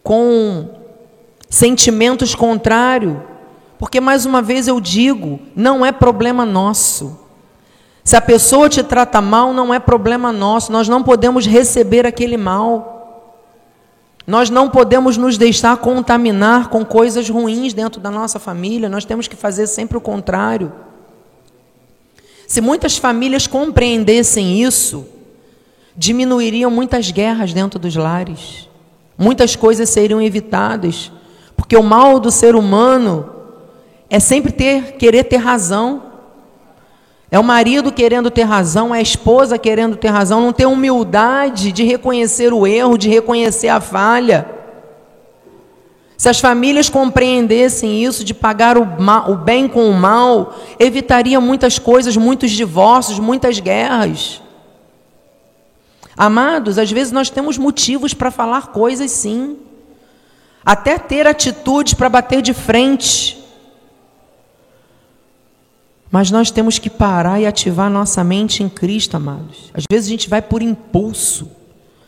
[0.00, 0.68] com
[1.50, 3.16] sentimentos contrários,
[3.76, 7.27] porque mais uma vez eu digo, não é problema nosso.
[8.08, 12.38] Se a pessoa te trata mal, não é problema nosso, nós não podemos receber aquele
[12.38, 13.36] mal.
[14.26, 19.28] Nós não podemos nos deixar contaminar com coisas ruins dentro da nossa família, nós temos
[19.28, 20.72] que fazer sempre o contrário.
[22.46, 25.06] Se muitas famílias compreendessem isso,
[25.94, 28.70] diminuiriam muitas guerras dentro dos lares,
[29.18, 31.12] muitas coisas seriam evitadas,
[31.54, 33.28] porque o mal do ser humano
[34.08, 36.07] é sempre ter, querer ter razão.
[37.30, 41.72] É o marido querendo ter razão, é a esposa querendo ter razão, não ter humildade
[41.72, 44.48] de reconhecer o erro, de reconhecer a falha.
[46.16, 51.40] Se as famílias compreendessem isso, de pagar o, mal, o bem com o mal, evitaria
[51.40, 54.42] muitas coisas, muitos divórcios, muitas guerras.
[56.16, 59.58] Amados, às vezes nós temos motivos para falar coisas sim,
[60.64, 63.37] até ter atitudes para bater de frente.
[66.10, 69.70] Mas nós temos que parar e ativar nossa mente em Cristo, amados.
[69.74, 71.50] Às vezes a gente vai por impulso.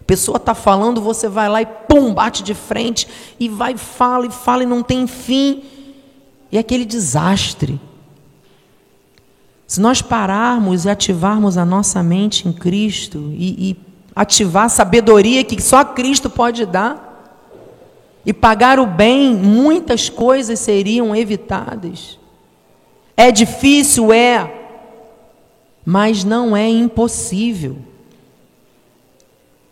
[0.00, 3.06] A pessoa está falando, você vai lá e pum, bate de frente,
[3.38, 5.62] e vai, fala e fala e não tem fim.
[6.50, 7.80] E é aquele desastre.
[9.66, 13.76] Se nós pararmos e ativarmos a nossa mente em Cristo e, e
[14.16, 17.08] ativar a sabedoria que só Cristo pode dar,
[18.24, 22.19] e pagar o bem, muitas coisas seriam evitadas.
[23.20, 24.50] É difícil, é,
[25.84, 27.76] mas não é impossível.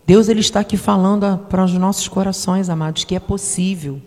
[0.06, 4.02] Deus ele está aqui falando para os nossos corações, amados, que é possível.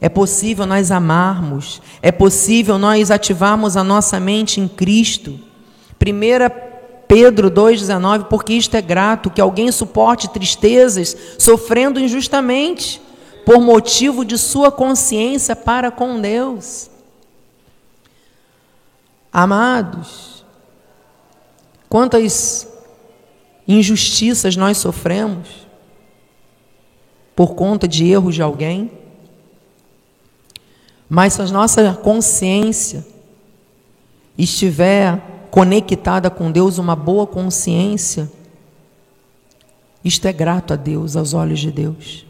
[0.00, 5.38] É possível nós amarmos, é possível nós ativarmos a nossa mente em Cristo.
[6.00, 12.98] 1 Pedro 2,19, porque isto é grato, que alguém suporte tristezas, sofrendo injustamente,
[13.44, 16.91] por motivo de sua consciência para com Deus.
[19.32, 20.44] Amados,
[21.88, 22.68] quantas
[23.66, 25.66] injustiças nós sofremos
[27.34, 28.90] por conta de erros de alguém,
[31.08, 33.06] mas se a nossa consciência
[34.36, 38.30] estiver conectada com Deus, uma boa consciência,
[40.04, 42.26] isto é grato a Deus, aos olhos de Deus.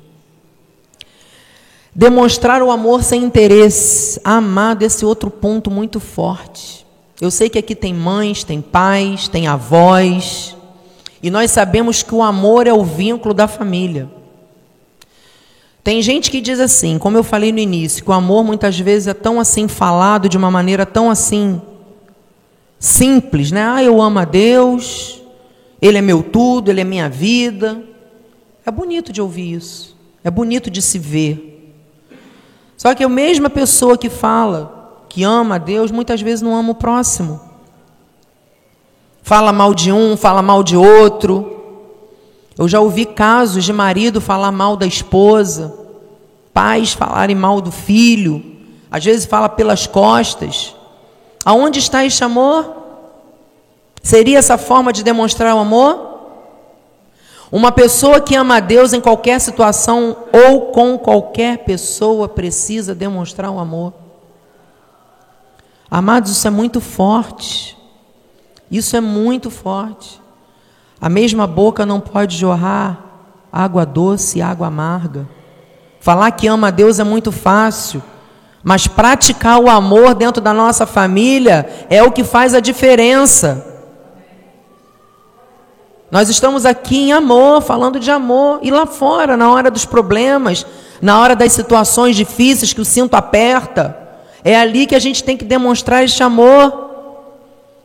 [1.94, 6.81] Demonstrar o amor sem interesse, amar desse outro ponto muito forte.
[7.22, 10.56] Eu sei que aqui tem mães, tem pais, tem avós,
[11.22, 14.10] e nós sabemos que o amor é o vínculo da família.
[15.84, 19.06] Tem gente que diz assim, como eu falei no início, que o amor muitas vezes
[19.06, 21.62] é tão assim falado de uma maneira tão assim
[22.76, 23.62] simples, né?
[23.68, 25.22] Ah, eu amo a Deus,
[25.80, 27.84] Ele é meu tudo, Ele é minha vida.
[28.66, 31.72] É bonito de ouvir isso, é bonito de se ver.
[32.76, 34.81] Só que a mesma pessoa que fala
[35.12, 37.38] que ama a Deus, muitas vezes não ama o próximo.
[39.22, 41.60] Fala mal de um, fala mal de outro.
[42.56, 45.78] Eu já ouvi casos de marido falar mal da esposa,
[46.54, 48.42] pais falarem mal do filho,
[48.90, 50.74] às vezes fala pelas costas.
[51.44, 52.74] Aonde está este amor?
[54.02, 56.08] Seria essa forma de demonstrar o amor?
[57.50, 63.50] Uma pessoa que ama a Deus em qualquer situação ou com qualquer pessoa precisa demonstrar
[63.50, 64.01] o amor.
[65.94, 67.76] Amados, isso é muito forte.
[68.70, 70.18] Isso é muito forte.
[70.98, 72.98] A mesma boca não pode jorrar
[73.52, 75.28] água doce e água amarga.
[76.00, 78.02] Falar que ama a Deus é muito fácil,
[78.64, 83.62] mas praticar o amor dentro da nossa família é o que faz a diferença.
[86.10, 90.64] Nós estamos aqui em amor, falando de amor, e lá fora, na hora dos problemas,
[91.02, 94.01] na hora das situações difíceis que o cinto aperta,
[94.44, 96.90] é ali que a gente tem que demonstrar esse amor.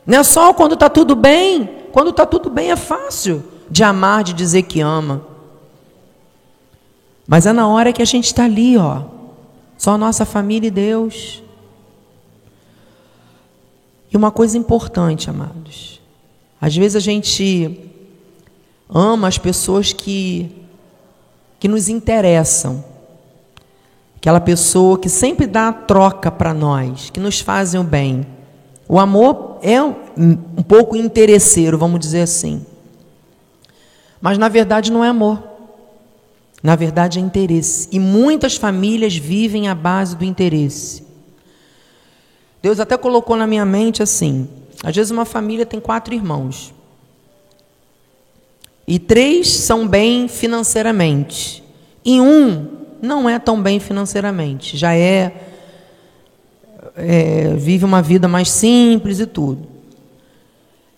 [0.06, 1.68] Não é só quando está tudo bem.
[1.92, 5.22] Quando está tudo bem é fácil de amar, de dizer que ama.
[7.26, 9.02] Mas é na hora que a gente está ali, ó.
[9.76, 11.42] Só a nossa família e Deus.
[14.10, 16.00] E uma coisa importante, amados.
[16.60, 17.78] Às vezes a gente
[18.88, 20.50] ama as pessoas que,
[21.60, 22.84] que nos interessam.
[24.18, 28.26] Aquela pessoa que sempre dá a troca para nós, que nos fazem o bem.
[28.88, 30.34] O amor é um,
[30.66, 32.66] pouco interesseiro, vamos dizer assim.
[34.20, 35.40] Mas na verdade não é amor.
[36.60, 37.88] Na verdade é interesse.
[37.92, 41.04] E muitas famílias vivem à base do interesse.
[42.60, 44.48] Deus até colocou na minha mente assim:
[44.82, 46.74] às vezes uma família tem quatro irmãos.
[48.84, 51.62] E três são bem financeiramente.
[52.04, 55.32] E um não é tão bem financeiramente, já é,
[56.96, 59.66] é, vive uma vida mais simples e tudo.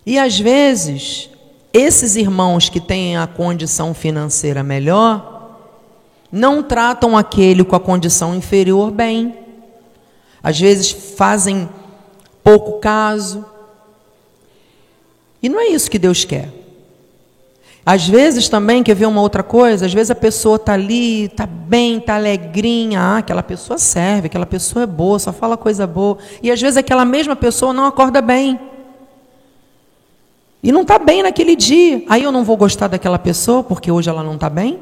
[0.05, 1.31] E às vezes,
[1.73, 5.59] esses irmãos que têm a condição financeira melhor,
[6.33, 9.35] não tratam aquele com a condição inferior bem.
[10.43, 11.69] Às vezes fazem
[12.43, 13.45] pouco caso.
[15.43, 16.60] E não é isso que Deus quer.
[17.85, 19.87] Às vezes também, quer ver uma outra coisa?
[19.87, 23.01] Às vezes a pessoa está ali, está bem, está alegrinha.
[23.01, 26.19] Ah, aquela pessoa serve, aquela pessoa é boa, só fala coisa boa.
[26.43, 28.61] E às vezes aquela mesma pessoa não acorda bem.
[30.63, 32.05] E não está bem naquele dia.
[32.09, 34.79] Aí eu não vou gostar daquela pessoa porque hoje ela não está bem?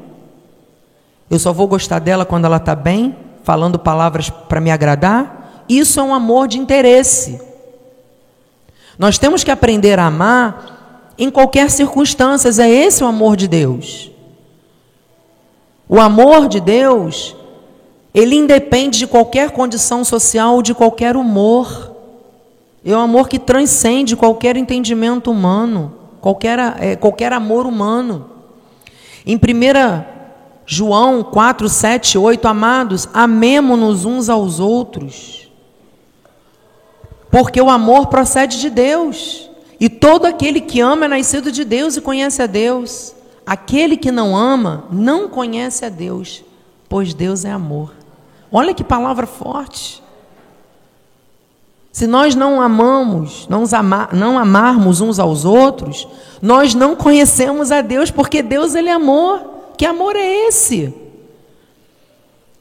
[1.29, 5.63] Eu só vou gostar dela quando ela está bem, falando palavras para me agradar?
[5.69, 7.39] Isso é um amor de interesse.
[8.97, 10.78] Nós temos que aprender a amar
[11.19, 12.49] em qualquer circunstância.
[12.63, 14.09] É esse o amor de Deus.
[15.87, 17.35] O amor de Deus,
[18.13, 21.91] ele independe de qualquer condição social de qualquer humor.
[22.85, 28.29] É um amor que transcende qualquer entendimento humano, qualquer, é, qualquer amor humano.
[29.25, 29.39] Em 1
[30.65, 35.51] João 4, 7, 8, amados, amemo-nos uns aos outros,
[37.31, 39.48] porque o amor procede de Deus.
[39.79, 43.15] E todo aquele que ama é nascido de Deus e conhece a Deus.
[43.45, 46.43] Aquele que não ama não conhece a Deus,
[46.89, 47.93] pois Deus é amor.
[48.51, 50.03] Olha que palavra forte.
[51.91, 53.63] Se nós não amamos, não,
[54.13, 56.07] não amarmos uns aos outros,
[56.41, 59.41] nós não conhecemos a Deus, porque Deus ele é amor.
[59.77, 60.93] Que amor é esse?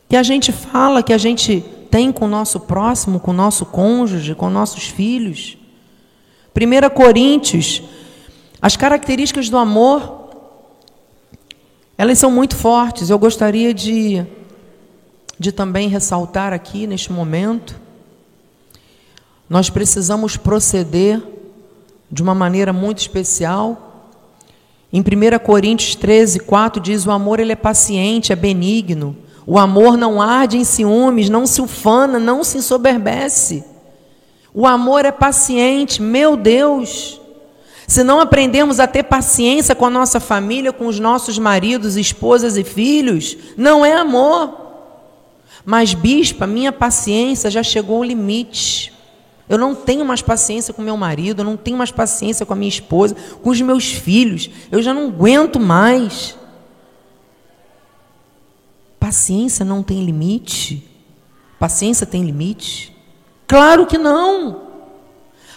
[0.08, 3.66] Que a gente fala, que a gente tem com o nosso próximo, com o nosso
[3.66, 5.57] cônjuge, com nossos filhos.
[6.58, 7.82] 1 Coríntios,
[8.60, 10.30] as características do amor,
[11.96, 13.10] elas são muito fortes.
[13.10, 14.24] Eu gostaria de,
[15.38, 17.78] de também ressaltar aqui neste momento.
[19.48, 21.22] Nós precisamos proceder
[22.10, 24.12] de uma maneira muito especial.
[24.92, 29.16] Em 1 Coríntios 13, 4 diz: O amor ele é paciente, é benigno.
[29.46, 33.64] O amor não arde em ciúmes, não se ufana, não se ensoberbece.
[34.58, 37.20] O amor é paciente, meu Deus.
[37.86, 42.56] Se não aprendemos a ter paciência com a nossa família, com os nossos maridos, esposas
[42.56, 44.52] e filhos, não é amor.
[45.64, 48.92] Mas, bispa, minha paciência já chegou ao limite.
[49.48, 52.56] Eu não tenho mais paciência com meu marido, eu não tenho mais paciência com a
[52.56, 54.50] minha esposa, com os meus filhos.
[54.72, 56.36] Eu já não aguento mais.
[58.98, 60.84] Paciência não tem limite.
[61.60, 62.97] Paciência tem limite.
[63.48, 64.68] Claro que não.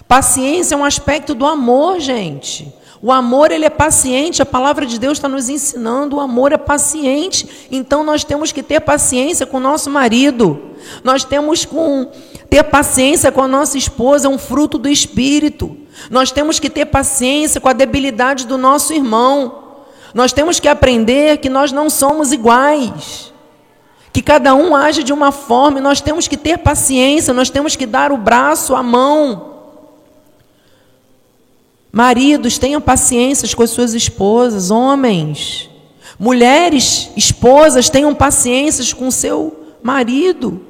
[0.08, 2.74] Paciência é um aspecto do amor, gente.
[3.02, 6.58] O amor ele é paciente, a palavra de Deus está nos ensinando, o amor é
[6.58, 7.68] paciente.
[7.70, 10.72] Então nós temos que ter paciência com o nosso marido.
[11.04, 11.76] Nós temos que
[12.50, 15.76] ter paciência com a nossa esposa, é um fruto do espírito.
[16.10, 19.84] Nós temos que ter paciência com a debilidade do nosso irmão.
[20.14, 23.31] Nós temos que aprender que nós não somos iguais
[24.14, 27.76] que cada um age de uma forma, e nós temos que ter paciência, nós temos
[27.76, 29.52] que dar o braço, a mão.
[31.92, 35.70] Maridos, tenham paciência com as suas esposas, homens.
[36.20, 40.62] Mulheres, esposas, tenham paciência com seu marido.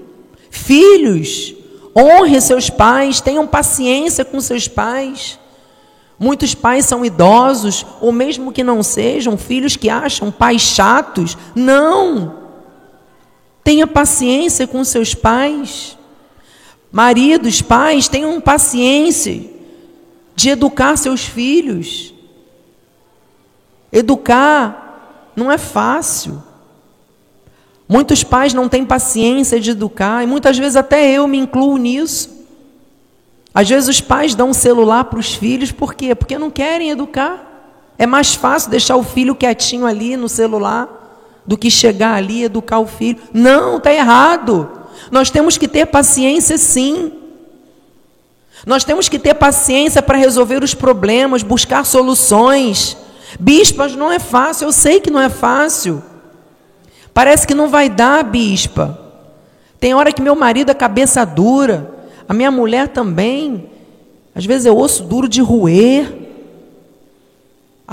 [0.50, 1.54] Filhos,
[1.96, 5.40] honre seus pais, tenham paciência com seus pais.
[6.18, 11.36] Muitos pais são idosos, ou mesmo que não sejam, filhos que acham pais chatos.
[11.56, 12.41] Não!
[13.64, 15.98] Tenha paciência com seus pais.
[16.92, 19.44] Maridos, pais, tenham paciência
[20.36, 22.14] de educar seus filhos.
[23.92, 26.42] Educar não é fácil.
[27.88, 32.46] Muitos pais não têm paciência de educar, e muitas vezes até eu me incluo nisso.
[33.54, 36.16] Às vezes os pais dão um celular para os filhos, por quê?
[36.16, 37.48] Porque não querem educar.
[37.98, 41.01] É mais fácil deixar o filho quietinho ali no celular
[41.46, 43.20] do que chegar ali e educar o filho.
[43.34, 44.70] Não, está errado.
[45.10, 47.14] Nós temos que ter paciência sim.
[48.66, 52.96] Nós temos que ter paciência para resolver os problemas, buscar soluções.
[53.40, 56.04] Bispas, não é fácil, eu sei que não é fácil.
[57.14, 59.00] Parece que não vai dar, bispa.
[59.80, 61.92] Tem hora que meu marido é cabeça dura,
[62.30, 63.70] a minha mulher também.
[64.36, 66.21] Às vezes é osso duro de roer.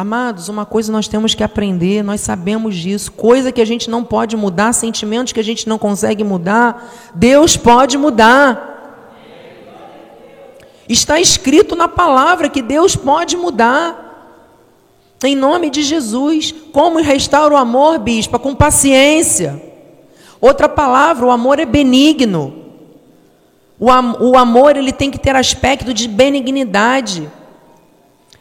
[0.00, 3.10] Amados, uma coisa nós temos que aprender, nós sabemos disso.
[3.10, 7.56] Coisa que a gente não pode mudar, sentimentos que a gente não consegue mudar, Deus
[7.56, 9.02] pode mudar.
[10.88, 14.38] Está escrito na palavra que Deus pode mudar.
[15.24, 16.54] Em nome de Jesus.
[16.72, 18.38] Como restaura o amor, bispa?
[18.38, 19.60] Com paciência.
[20.40, 22.66] Outra palavra, o amor é benigno.
[23.80, 27.28] O, am o amor ele tem que ter aspecto de benignidade.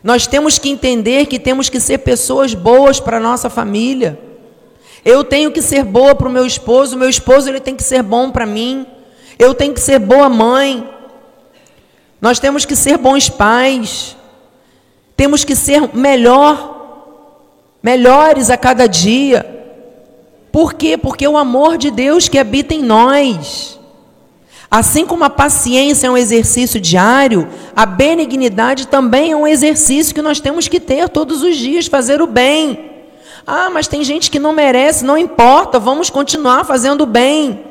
[0.08, 4.18] Nós temos que entender que temos que ser pessoas boas para a nossa família.
[5.04, 8.02] Eu tenho que ser boa para o meu esposo, meu esposo ele tem que ser
[8.04, 8.88] bom para mim.
[9.38, 10.90] Eu tenho que ser boa mãe.
[12.22, 14.16] Nós temos que ser bons pais.
[15.18, 17.04] Temos que ser melhor,
[17.84, 19.46] melhores a cada dia.
[20.54, 20.98] Por quê?
[20.98, 23.78] Porque o amor de Deus que habita em nós.
[24.70, 30.22] Assim como a paciência é um exercício diário, a benignidade também é um exercício que
[30.22, 32.92] nós temos que ter todos os dias, fazer o bem.
[33.46, 37.64] Ah, mas tem gente que não merece, não importa, vamos continuar fazendo o bem.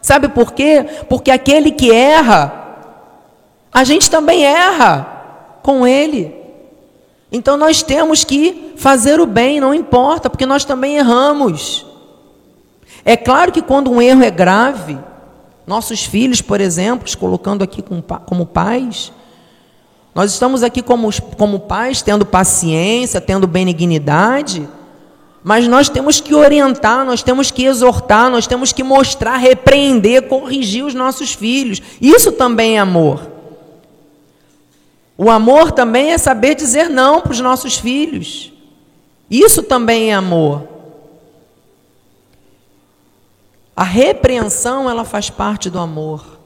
[0.00, 0.84] Sabe por quê?
[1.08, 2.60] Porque aquele que erra,
[3.72, 6.34] a gente também erra com ele.
[7.30, 11.86] Então nós temos que fazer o bem, não importa, porque nós também erramos.
[13.04, 14.98] É claro que quando um erro é grave,
[15.66, 17.82] nossos filhos, por exemplo, colocando aqui
[18.26, 19.12] como pais,
[20.14, 21.08] nós estamos aqui como,
[21.38, 24.68] como pais, tendo paciência, tendo benignidade,
[25.42, 30.84] mas nós temos que orientar, nós temos que exortar, nós temos que mostrar, repreender, corrigir
[30.84, 31.80] os nossos filhos.
[32.00, 33.28] Isso também é amor.
[35.16, 38.52] O amor também é saber dizer não para os nossos filhos.
[39.30, 40.68] Isso também é amor.
[43.74, 46.38] A repreensão, ela faz parte do amor.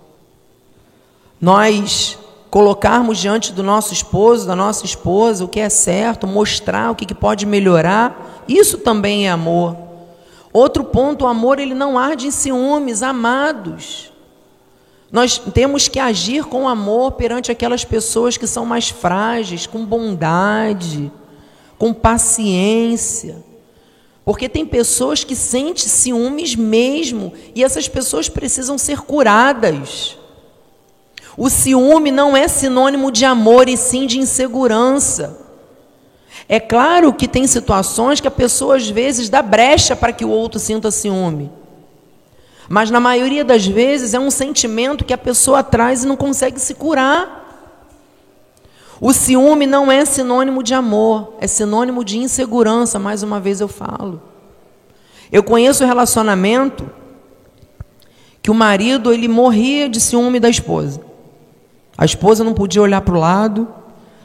[1.40, 2.18] Nós
[2.50, 7.14] colocarmos diante do nosso esposo, da nossa esposa, o que é certo, mostrar o que
[7.14, 9.76] pode melhorar, isso também é amor.
[10.52, 14.10] Outro ponto, o amor ele não arde em ciúmes, amados.
[15.12, 21.12] Nós temos que agir com amor perante aquelas pessoas que são mais frágeis, com bondade,
[21.76, 23.44] com paciência.
[24.26, 30.18] Porque tem pessoas que sentem ciúmes mesmo, e essas pessoas precisam ser curadas.
[31.36, 35.38] O ciúme não é sinônimo de amor, e sim de insegurança.
[36.48, 40.30] É claro que tem situações que a pessoa às vezes dá brecha para que o
[40.30, 41.48] outro sinta ciúme.
[42.68, 46.58] Mas na maioria das vezes é um sentimento que a pessoa traz e não consegue
[46.58, 47.45] se curar.
[49.00, 53.68] O ciúme não é sinônimo de amor, é sinônimo de insegurança, mais uma vez eu
[53.68, 54.22] falo.
[55.30, 56.88] Eu conheço um relacionamento
[58.42, 61.00] que o marido ele morria de ciúme da esposa.
[61.98, 63.68] A esposa não podia olhar para o lado,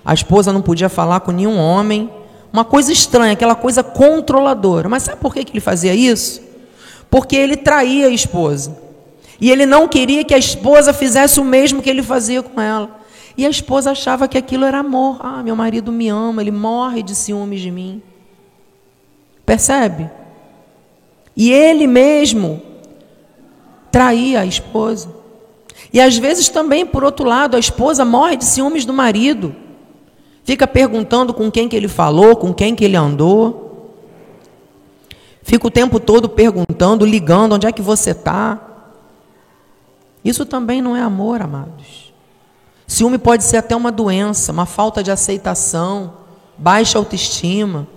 [0.06, 2.10] a esposa não podia falar com nenhum homem.
[2.54, 4.88] Uma coisa estranha, aquela coisa controladora.
[4.88, 6.52] Mas sabe por que ele fazia isso?
[7.12, 8.80] porque ele traía a esposa.
[9.40, 13.01] E ele não queria que a esposa fizesse o mesmo que ele fazia com ela.
[13.38, 15.18] E a esposa achava que aquilo era amor.
[15.20, 18.02] Ah, meu marido me ama, ele morre de ciúmes de mim.
[19.46, 20.10] Percebe?
[21.36, 22.62] E ele mesmo
[23.92, 25.10] traía a esposa.
[25.94, 29.56] E às vezes também, por outro lado, a esposa morre de ciúmes do marido.
[30.44, 33.96] Fica perguntando com quem que ele falou, com quem que ele andou.
[35.44, 38.60] Fica o tempo todo perguntando, ligando, onde é que você está?
[40.24, 42.01] Isso também não é amor, amados.
[42.92, 46.12] Ciúme pode ser até uma doença, uma falta de aceitação,
[46.58, 47.88] baixa autoestima,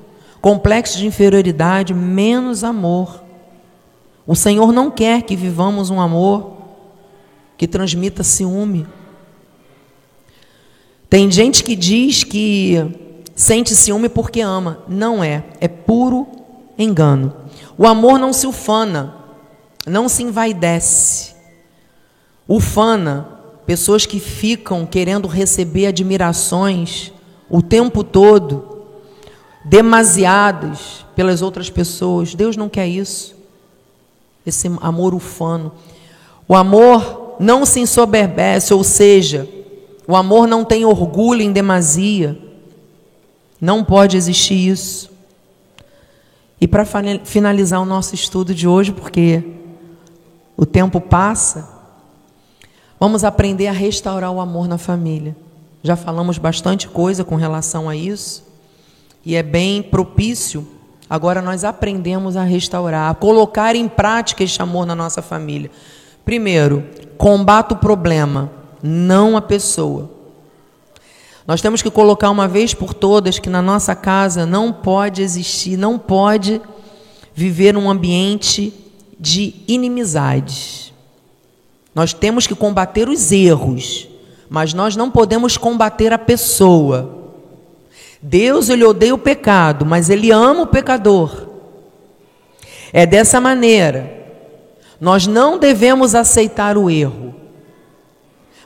[0.40, 3.24] complexo de inferioridade, menos amor.
[4.24, 6.59] O Senhor não quer que vivamos um amor
[7.59, 8.86] que transmita ciúme.
[11.11, 12.78] Tem gente que diz que
[13.34, 14.78] sente ciúme porque ama.
[14.86, 16.24] Não é, é puro
[16.78, 17.34] engano.
[17.76, 19.16] O amor não se ufana,
[19.84, 21.34] não se envaidece.
[22.47, 23.34] Ufana,
[23.67, 27.12] pessoas que ficam querendo receber admirações
[27.49, 28.83] o tempo todo,
[29.65, 32.35] demasiadas pelas outras pessoas.
[32.35, 33.35] Deus não quer isso.
[34.47, 35.73] Esse amor ufano.
[36.47, 39.49] O amor não se ensoberbece, ou seja,
[40.07, 42.39] o amor não tem orgulho em demasia.
[43.61, 45.11] Não pode existir isso.
[46.61, 46.85] E para
[47.25, 49.43] finalizar o nosso estudo de hoje, porque
[50.57, 51.74] o tempo passa,
[53.05, 55.36] vamos aprender a restaurar o amor na família.
[55.82, 58.42] Já falamos bastante coisa com relação a isso,
[59.22, 60.66] e é bem propício.
[61.09, 65.70] Agora nós aprendemos a restaurar, a colocar em prática este amor na nossa família.
[66.24, 66.82] Primeiro,
[67.18, 68.50] combata o problema
[68.82, 70.11] não a pessoa.
[71.46, 75.76] Nós temos que colocar uma vez por todas que na nossa casa não pode existir,
[75.76, 76.59] não pode
[77.34, 78.72] viver um ambiente
[79.20, 80.93] de inimizades.
[81.95, 84.09] Nós temos que combater os erros,
[84.49, 87.32] mas nós não podemos combater a pessoa.
[88.20, 91.49] Deus ele odeia o pecado, mas ele ama o pecador.
[92.92, 94.24] É dessa maneira.
[95.01, 97.34] Nós não devemos aceitar o erro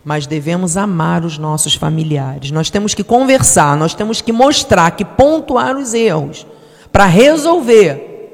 [0.09, 2.51] mas devemos amar os nossos familiares.
[2.51, 6.47] Nós temos que conversar, nós temos que mostrar, que pontuar os erros
[6.91, 8.33] para resolver.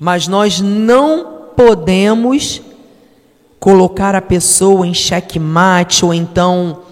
[0.00, 2.62] Mas nós não podemos
[3.58, 6.82] colocar a pessoa em xeque-mate ou então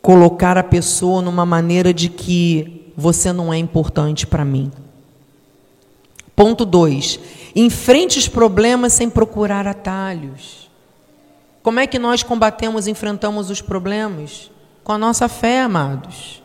[0.00, 4.70] colocar a pessoa numa maneira de que você não é importante para mim.
[6.34, 7.20] Ponto 2.
[7.54, 10.70] Enfrente os problemas sem procurar atalhos.
[11.62, 14.50] Como é que nós combatemos enfrentamos os problemas?
[14.84, 16.42] Com a nossa fé, amados.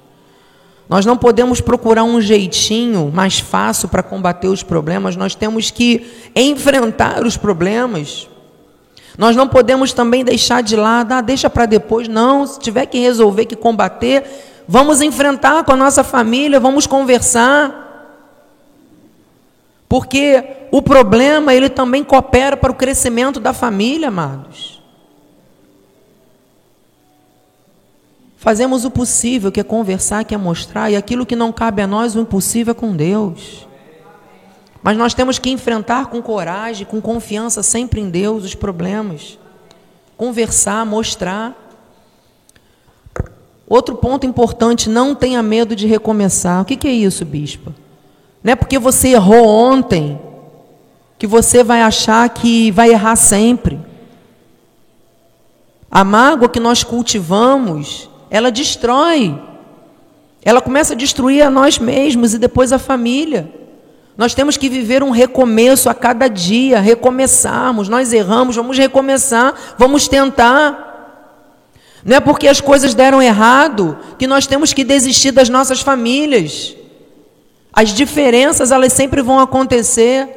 [0.89, 6.05] Nós não podemos procurar um jeitinho mais fácil para combater os problemas, nós temos que
[6.35, 8.27] enfrentar os problemas.
[9.17, 12.47] Nós não podemos também deixar de lado, ah, deixa para depois, não.
[12.47, 14.23] Se tiver que resolver, que combater,
[14.67, 17.81] vamos enfrentar com a nossa família, vamos conversar.
[19.87, 24.81] Porque o problema, ele também coopera para o crescimento da família, amados.
[28.37, 31.87] Fazemos o possível, que é conversar, que é mostrar, e aquilo que não cabe a
[31.87, 33.67] nós, o impossível é com Deus.
[34.83, 39.39] Mas nós temos que enfrentar com coragem, com confiança sempre em Deus os problemas.
[40.17, 41.57] Conversar, mostrar.
[43.67, 46.61] Outro ponto importante, não tenha medo de recomeçar.
[46.61, 47.73] O que, é isso, bispa?
[48.43, 50.19] Não é porque você errou ontem
[51.17, 53.79] que você vai achar que vai errar sempre.
[55.89, 59.39] A mágoa que nós cultivamos ela destrói.
[60.43, 63.47] Ela começa a destruir a nós mesmos e depois a família.
[64.17, 67.89] Nós temos que viver um recomeço a cada dia, recomeçarmos.
[67.89, 70.91] Nós erramos, vamos recomeçar, vamos tentar.
[72.05, 76.75] Não é porque as coisas deram errado que nós temos que desistir das nossas famílias.
[77.71, 80.27] As diferenças, elas sempre vão acontecer.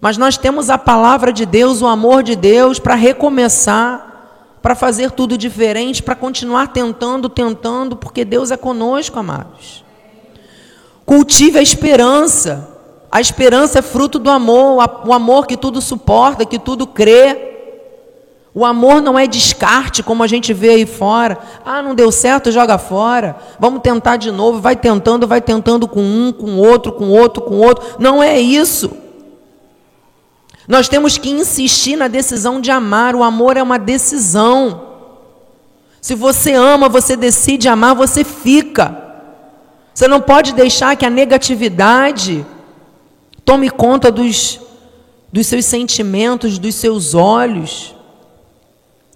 [0.00, 4.06] Mas nós temos a palavra de Deus, o amor de Deus para recomeçar
[4.66, 9.84] para fazer tudo diferente, para continuar tentando, tentando, porque Deus é conosco, amados.
[11.04, 12.75] Cultive a esperança.
[13.10, 17.54] A esperança é fruto do amor, o amor que tudo suporta, que tudo crê.
[18.52, 21.38] O amor não é descarte, como a gente vê aí fora.
[21.64, 23.36] Ah, não deu certo, joga fora.
[23.60, 24.60] Vamos tentar de novo.
[24.60, 27.96] Vai tentando, vai tentando com um, com outro, com outro, com outro.
[27.98, 28.90] Não é isso.
[30.66, 33.14] Nós temos que insistir na decisão de amar.
[33.14, 34.86] O amor é uma decisão.
[36.00, 38.96] Se você ama, você decide amar, você fica.
[39.92, 42.44] Você não pode deixar que a negatividade
[43.46, 44.60] tome conta dos,
[45.32, 47.94] dos seus sentimentos, dos seus olhos,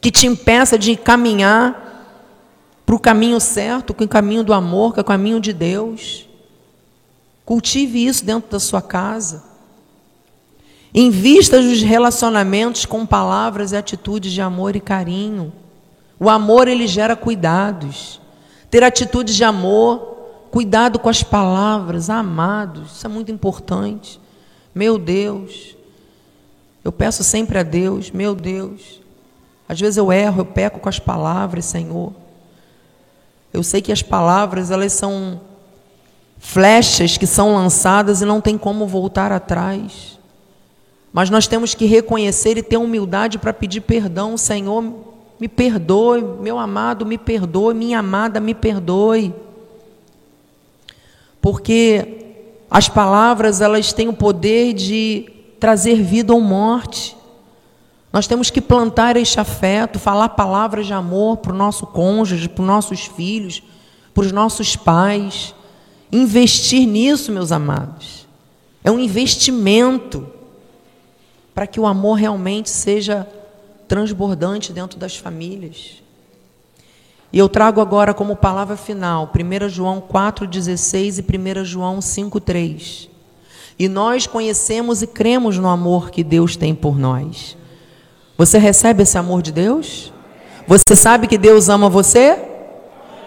[0.01, 1.89] que te impeça de caminhar
[2.87, 6.29] para o caminho certo, é o caminho do amor, que é o caminho de Deus.
[7.45, 9.43] Cultive isso dentro da sua casa.
[10.95, 15.53] Invista nos relacionamentos com palavras e atitudes de amor e carinho.
[16.19, 18.21] O amor ele gera cuidados.
[18.71, 20.20] Ter atitudes de amor,
[20.51, 24.21] cuidado com as palavras, amados, isso é muito importante.
[24.75, 25.77] Meu Deus,
[26.85, 29.01] eu peço sempre a Deus, meu Deus,
[29.69, 32.13] Às vezes eu erro, eu peco com as palavras, Senhor.
[33.53, 35.41] Eu sei que as palavras, elas são
[36.41, 40.19] flechas que são lançadas e não tem como voltar atrás.
[41.13, 44.83] Mas nós temos que reconhecer e ter humildade para pedir perdão, Senhor,
[45.39, 49.33] me perdoe, meu amado, me perdoe, minha amada, me perdoe.
[51.41, 52.19] Porque
[52.71, 57.17] as palavras, elas têm o poder de trazer vida ou morte.
[58.13, 62.63] Nós temos que plantar este afeto, falar palavras de amor para o nosso cônjuge, para
[62.63, 63.63] os nossos filhos,
[64.13, 65.55] para os nossos pais.
[66.11, 68.27] Investir nisso, meus amados.
[68.83, 70.27] É um investimento
[71.55, 73.29] para que o amor realmente seja
[73.87, 76.03] transbordante dentro das famílias.
[77.33, 83.09] E eu trago agora como palavra final 1 João 4,16 e 1 João 5,3.
[83.79, 87.57] E nós conhecemos e cremos no amor que Deus tem por nós.
[88.37, 90.13] Você recebe esse amor de Deus?
[90.67, 92.37] Você sabe que Deus ama você?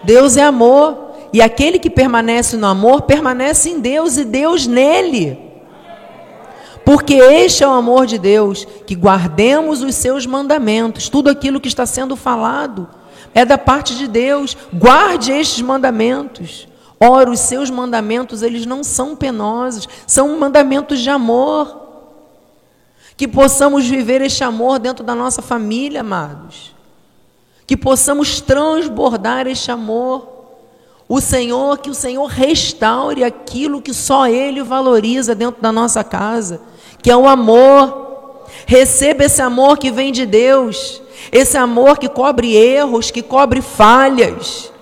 [0.02, 1.12] Deus é amor.
[1.32, 5.38] E aquele que permanece no amor, permanece em Deus e Deus nele.
[6.84, 11.66] Porque este é o amor de Deus, que guardemos os seus mandamentos, tudo aquilo que
[11.66, 12.86] está sendo falado
[13.34, 14.56] é da parte de Deus.
[14.72, 16.68] Guarde estes mandamentos.
[17.00, 21.82] Ora, os seus mandamentos, eles não são penosos, são mandamentos de amor.
[23.16, 26.74] Que possamos viver este amor dentro da nossa família, amados.
[27.66, 30.32] Que possamos transbordar este amor.
[31.08, 36.60] O Senhor, que o Senhor restaure aquilo que só Ele valoriza dentro da nossa casa,
[37.02, 38.46] que é o amor.
[38.66, 41.02] Receba esse amor que vem de Deus.
[41.30, 44.72] Esse amor que cobre erros, que cobre falhas,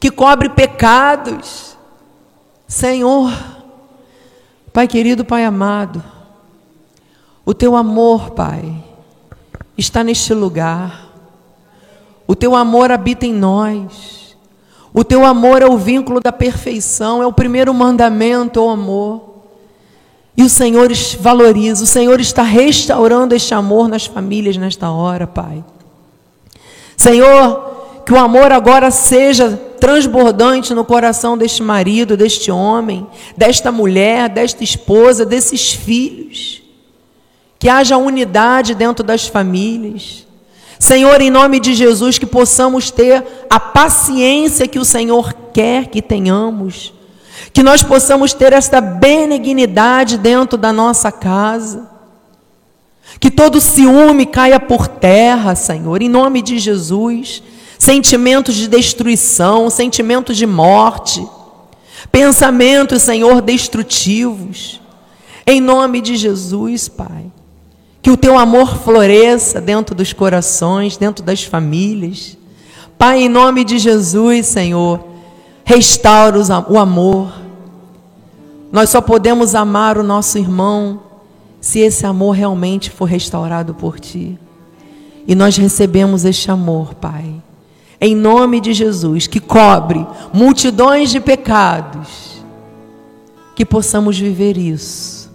[0.00, 1.76] que cobre pecados.
[2.66, 3.32] Senhor,
[4.72, 6.02] Pai querido, Pai amado,
[7.44, 8.82] o teu amor, Pai,
[9.76, 11.08] está neste lugar.
[12.26, 14.36] O teu amor habita em nós.
[14.92, 19.33] O teu amor é o vínculo da perfeição, é o primeiro mandamento, o amor.
[20.36, 25.64] E o Senhor valoriza, o Senhor está restaurando este amor nas famílias nesta hora, Pai.
[26.96, 33.06] Senhor, que o amor agora seja transbordante no coração deste marido, deste homem,
[33.36, 36.62] desta mulher, desta esposa, desses filhos.
[37.58, 40.26] Que haja unidade dentro das famílias.
[40.78, 46.02] Senhor, em nome de Jesus, que possamos ter a paciência que o Senhor quer que
[46.02, 46.92] tenhamos
[47.52, 51.88] que nós possamos ter esta benignidade dentro da nossa casa.
[53.20, 57.42] Que todo ciúme caia por terra, Senhor, em nome de Jesus.
[57.78, 61.26] Sentimentos de destruição, sentimentos de morte,
[62.10, 64.80] pensamentos, Senhor, destrutivos.
[65.46, 67.26] Em nome de Jesus, Pai.
[68.00, 72.36] Que o teu amor floresça dentro dos corações, dentro das famílias.
[72.98, 75.13] Pai, em nome de Jesus, Senhor,
[75.64, 76.38] restaura
[76.68, 77.44] o amor
[78.74, 80.98] nós só podemos amar o nosso irmão
[81.60, 84.36] se esse amor realmente for restaurado por ti.
[85.28, 87.40] E nós recebemos este amor, Pai,
[88.00, 92.42] em nome de Jesus, que cobre multidões de pecados,
[93.54, 95.30] que possamos viver isso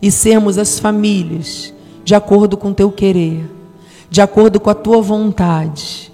[0.00, 3.44] e sermos as famílias de acordo com teu querer,
[4.08, 6.07] de acordo com a tua vontade,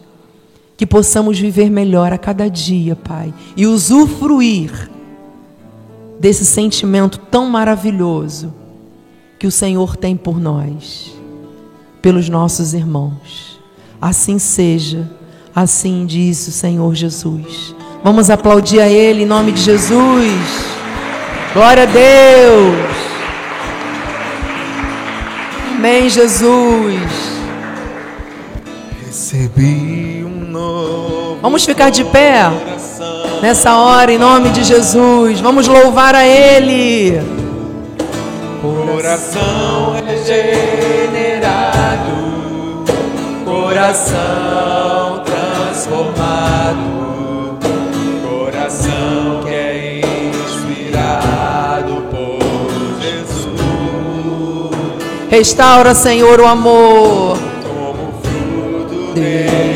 [0.76, 4.90] que possamos viver melhor a cada dia, Pai, e usufruir
[6.18, 8.52] desse sentimento tão maravilhoso
[9.38, 11.14] que o Senhor tem por nós,
[12.00, 13.60] pelos nossos irmãos.
[14.00, 15.10] Assim seja,
[15.54, 17.74] assim diz o Senhor Jesus.
[18.02, 20.74] Vamos aplaudir a Ele em nome de Jesus.
[21.52, 22.94] Glória a Deus.
[25.76, 27.00] Amém, Jesus.
[29.06, 29.83] Recebi.
[31.44, 32.50] Vamos ficar de pé
[33.42, 35.40] nessa hora, em nome de Jesus.
[35.40, 37.20] Vamos louvar a Ele.
[38.62, 41.44] Coração regenerado,
[43.44, 46.78] coração transformado,
[48.26, 50.00] coração que é
[50.46, 53.50] inspirado por Jesus.
[55.28, 57.36] Restaura, Senhor, o amor.
[57.62, 59.73] Como fruto desse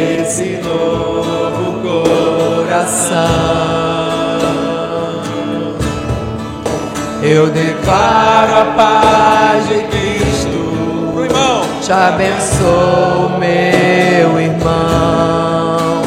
[7.22, 11.12] Eu declaro a paz de Cristo.
[11.12, 11.62] Pro irmão.
[11.82, 16.02] Te abençoo, meu irmão.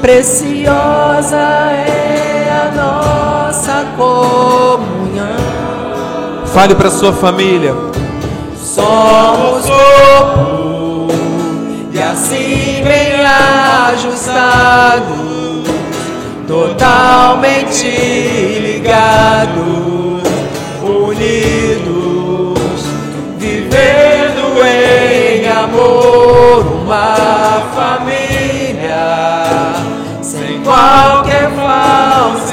[0.00, 5.26] Preciosa é a nossa comunhão.
[6.46, 7.74] Fale para sua família.
[8.56, 11.08] Somos corpo
[11.92, 13.24] e assim bem
[13.92, 15.19] ajustados,
[16.50, 17.86] totalmente
[18.58, 20.24] ligados,
[20.82, 22.58] unidos,
[23.38, 29.06] vivendo em amor, uma família,
[30.20, 32.52] sem qualquer falsidade,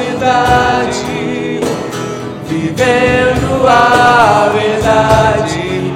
[2.47, 5.91] vivendo a verdade,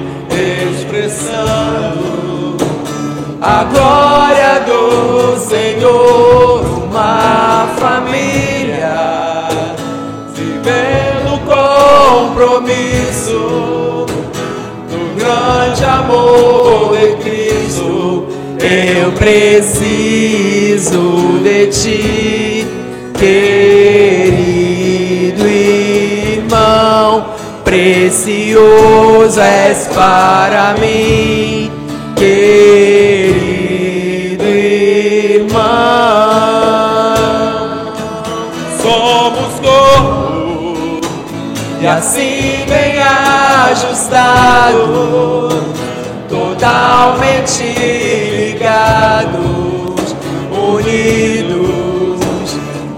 [0.72, 2.56] expressando
[3.40, 6.41] a glória do Senhor,
[16.02, 18.26] amor de Cristo.
[18.58, 20.20] Eu preciso
[21.42, 22.66] de ti,
[23.18, 24.32] querido
[25.46, 27.26] irmão,
[27.64, 31.70] precioso és para mim
[32.22, 33.52] querido
[34.44, 35.62] irmão.
[38.80, 41.00] Somos corpo
[41.80, 43.02] e assim bem
[43.70, 44.10] ajustados,
[46.62, 47.64] totalmente
[48.52, 50.14] ligados,
[50.52, 52.20] unidos,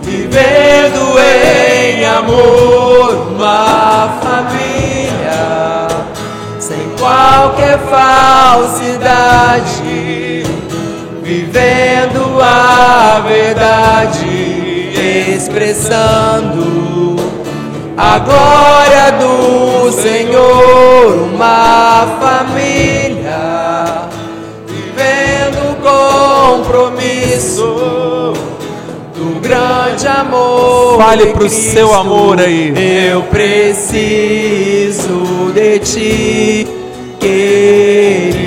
[0.03, 5.89] vivendo em amor, uma família
[6.99, 9.63] qualquer falsidade,
[11.23, 17.17] vivendo a verdade, expressando
[17.97, 23.14] a glória do Senhor, uma família,
[26.65, 28.33] compromisso
[29.15, 30.99] do grande amor.
[30.99, 32.73] Fale para o seu amor aí.
[33.11, 33.93] Eu preciso
[35.55, 36.67] de ti
[37.21, 38.43] querido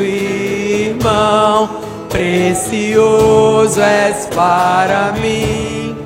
[0.00, 1.70] irmão,
[2.08, 5.96] precioso és para mim,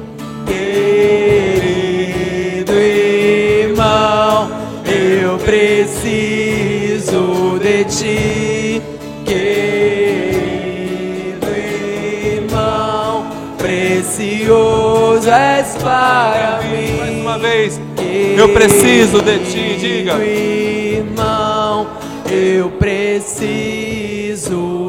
[0.46, 1.92] querido
[2.72, 4.50] irmão,
[4.86, 6.38] eu preciso
[7.60, 8.37] de ti,
[15.30, 16.96] és para mim.
[16.98, 17.80] Mais uma vez,
[18.36, 20.18] eu preciso de ti, diga.
[22.30, 23.34] Eu preciso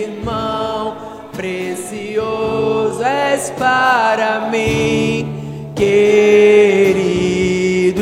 [0.00, 0.96] irmão,
[1.36, 5.26] precioso és para mim,
[5.74, 6.86] querido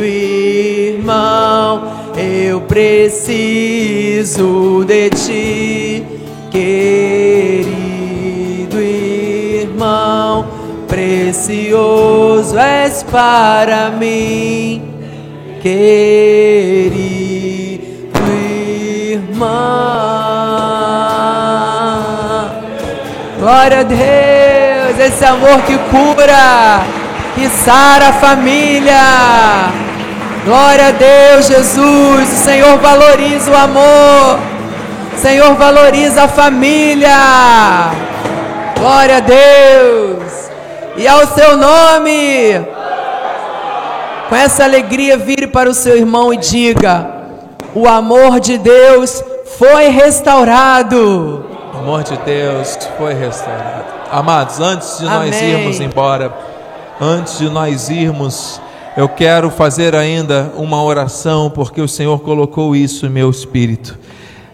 [0.05, 1.83] irmão,
[2.15, 3.25] eu preciso
[4.87, 6.02] de ti,
[6.53, 7.73] querido
[8.79, 10.47] irmão,
[10.87, 14.83] precioso és para mim
[15.63, 16.93] querido
[19.11, 19.49] irmão.
[23.41, 26.85] Glória a Deus, esse amor que cura,
[27.35, 29.73] que sara a família.
[30.45, 32.33] Glória a Deus, Jesus.
[32.33, 34.39] O Senhor valoriza o amor.
[35.17, 37.11] Senhor valoriza a família.
[38.79, 40.51] Glória a Deus.
[40.97, 42.61] E ao seu nome.
[44.29, 47.25] Com essa alegria, vire para o seu irmão e diga:
[47.75, 49.23] O amor de Deus
[49.59, 51.45] foi restaurado.
[51.75, 53.85] O amor de Deus foi restaurado.
[54.11, 55.31] Amados, antes de Amém.
[55.31, 56.33] nós irmos embora,
[57.01, 58.61] antes de nós irmos,
[58.97, 63.99] eu quero fazer ainda uma oração, porque o Senhor colocou isso em meu espírito.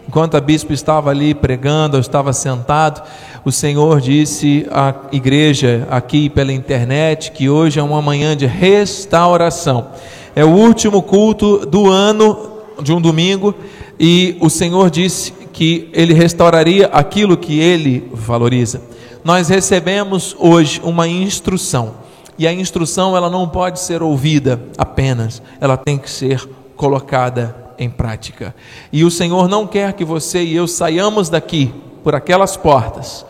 [0.09, 3.07] Enquanto a bispo estava ali pregando, eu estava sentado,
[3.45, 9.89] o Senhor disse à igreja aqui pela internet que hoje é uma manhã de restauração.
[10.35, 13.53] É o último culto do ano, de um domingo,
[13.99, 18.81] e o Senhor disse que ele restauraria aquilo que ele valoriza.
[19.23, 21.91] Nós recebemos hoje uma instrução,
[22.35, 27.89] e a instrução ela não pode ser ouvida apenas, ela tem que ser colocada em
[27.89, 28.53] prática.
[28.91, 31.73] E o Senhor não quer que você e eu saiamos daqui
[32.03, 33.25] por aquelas portas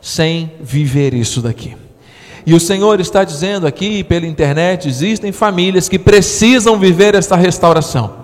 [0.00, 1.74] sem viver isso daqui.
[2.46, 8.22] E o Senhor está dizendo aqui pela internet: existem famílias que precisam viver esta restauração.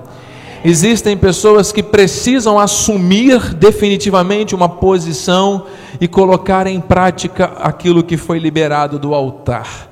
[0.62, 5.64] Existem pessoas que precisam assumir definitivamente uma posição
[5.99, 9.89] e colocar em prática aquilo que foi liberado do altar.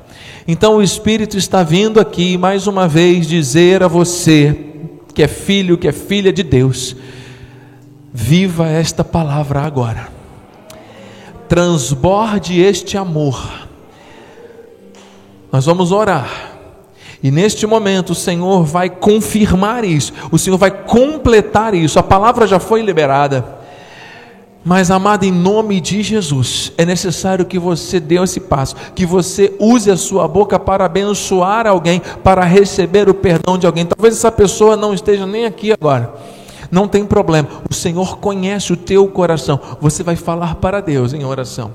[0.46, 4.67] Então o Espírito está vindo aqui mais uma vez dizer a você,
[5.18, 6.94] que é filho, que é filha de Deus,
[8.14, 10.18] viva esta palavra agora
[11.48, 13.66] transborde este amor.
[15.50, 16.52] Nós vamos orar.
[17.22, 21.98] E neste momento o Senhor vai confirmar isso, o Senhor vai completar isso.
[21.98, 23.57] A palavra já foi liberada.
[24.68, 29.56] Mas, amado, em nome de Jesus, é necessário que você dê esse passo, que você
[29.58, 33.86] use a sua boca para abençoar alguém, para receber o perdão de alguém.
[33.86, 36.12] Talvez essa pessoa não esteja nem aqui agora.
[36.70, 39.58] Não tem problema, o Senhor conhece o teu coração.
[39.80, 41.72] Você vai falar para Deus em oração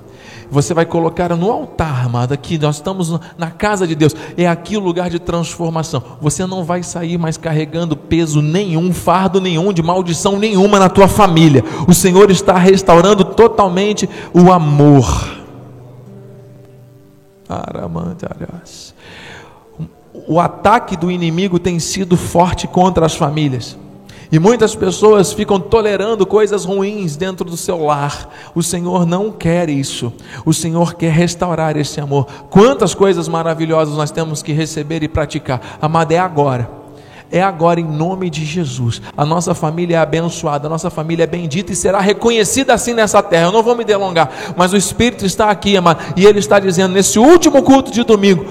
[0.50, 4.78] você vai colocar no altar, amada, aqui nós estamos na casa de Deus, é aqui
[4.78, 6.04] o lugar de transformação.
[6.22, 11.08] Você não vai sair mais carregando peso nenhum, fardo nenhum, de maldição nenhuma na tua
[11.08, 11.64] família.
[11.88, 15.44] O Senhor está restaurando totalmente o amor.
[20.28, 23.78] O ataque do inimigo tem sido forte contra as famílias.
[24.34, 28.28] E muitas pessoas ficam tolerando coisas ruins dentro do seu lar.
[28.56, 30.12] O Senhor não quer isso.
[30.44, 32.26] O Senhor quer restaurar esse amor.
[32.50, 35.78] Quantas coisas maravilhosas nós temos que receber e praticar.
[35.80, 36.68] Amada, é agora.
[37.32, 39.04] É agora em nome de Jesus.
[39.16, 43.22] A nossa família é abençoada, a nossa família é bendita e será reconhecida assim nessa
[43.22, 43.50] terra.
[43.50, 46.96] Eu não vou me delongar, mas o Espírito está aqui, amado, e ele está dizendo
[46.96, 48.48] nesse último culto de domingo: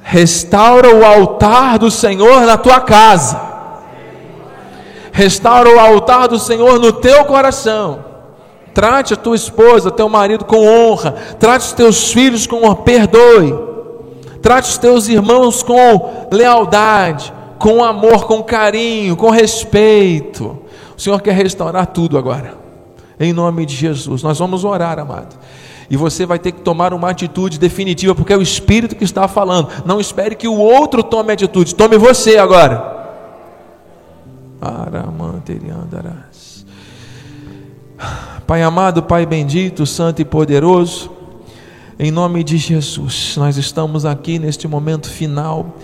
[0.00, 3.51] restaura o altar do Senhor na tua casa
[5.12, 8.12] restaura o altar do Senhor no teu coração.
[8.74, 11.12] Trate a tua esposa, teu marido com honra.
[11.38, 12.76] Trate os teus filhos com honra.
[12.76, 13.54] Perdoe.
[14.40, 20.58] Trate os teus irmãos com lealdade, com amor, com carinho, com respeito.
[20.96, 22.54] O Senhor quer restaurar tudo agora.
[23.20, 24.22] Em nome de Jesus.
[24.22, 25.36] Nós vamos orar, amado.
[25.90, 29.28] E você vai ter que tomar uma atitude definitiva, porque é o Espírito que está
[29.28, 29.68] falando.
[29.84, 31.74] Não espere que o outro tome atitude.
[31.74, 33.01] Tome você agora.
[34.62, 36.64] Aramanteriandarás.
[38.46, 41.10] Pai amado, Pai bendito, santo e poderoso,
[41.98, 45.78] em nome de Jesus, nós estamos aqui neste momento final,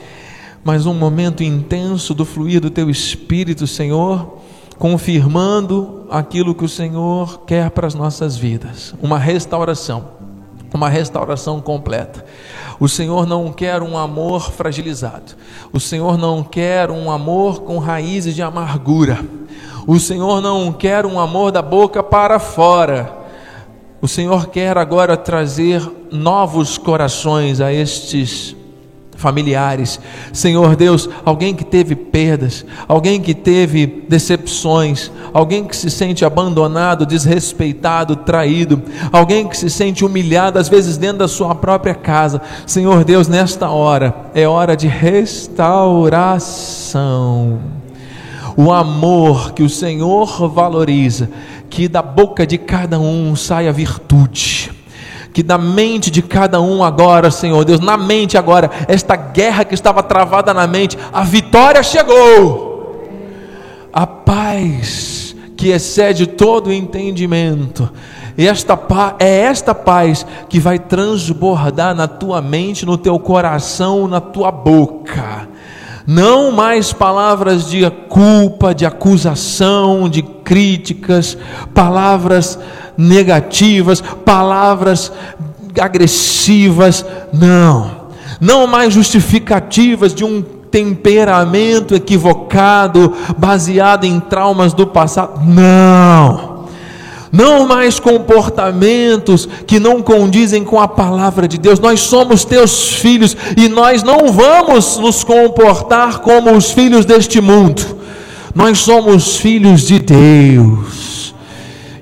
[0.62, 4.38] mas um momento intenso do fluir do Teu Espírito, Senhor,
[4.78, 10.17] confirmando aquilo que o Senhor quer para as nossas vidas, uma restauração
[10.72, 12.24] uma restauração completa.
[12.78, 15.34] O Senhor não quer um amor fragilizado.
[15.72, 19.18] O Senhor não quer um amor com raízes de amargura.
[19.86, 23.16] O Senhor não quer um amor da boca para fora.
[24.00, 28.54] O Senhor quer agora trazer novos corações a estes
[29.18, 30.00] familiares.
[30.32, 37.04] Senhor Deus, alguém que teve perdas, alguém que teve decepções, alguém que se sente abandonado,
[37.04, 38.80] desrespeitado, traído,
[39.12, 42.40] alguém que se sente humilhado, às vezes dentro da sua própria casa.
[42.64, 47.58] Senhor Deus, nesta hora é hora de restauração.
[48.56, 51.28] O amor que o Senhor valoriza,
[51.68, 54.77] que da boca de cada um saia virtude
[55.38, 59.72] que da mente de cada um agora, Senhor Deus, na mente agora, esta guerra que
[59.72, 63.06] estava travada na mente, a vitória chegou,
[63.92, 67.88] a paz que excede todo entendimento.
[68.36, 68.76] E esta
[69.20, 75.48] é esta paz que vai transbordar na tua mente, no teu coração, na tua boca.
[76.04, 81.36] Não mais palavras de culpa, de acusação, de críticas,
[81.74, 82.58] palavras
[82.96, 85.12] negativas, palavras
[85.78, 88.08] agressivas, não.
[88.40, 90.40] Não mais justificativas de um
[90.70, 96.66] temperamento equivocado, baseado em traumas do passado, não.
[97.30, 101.78] Não mais comportamentos que não condizem com a palavra de Deus.
[101.78, 107.97] Nós somos teus filhos e nós não vamos nos comportar como os filhos deste mundo.
[108.58, 111.32] Nós somos filhos de Deus.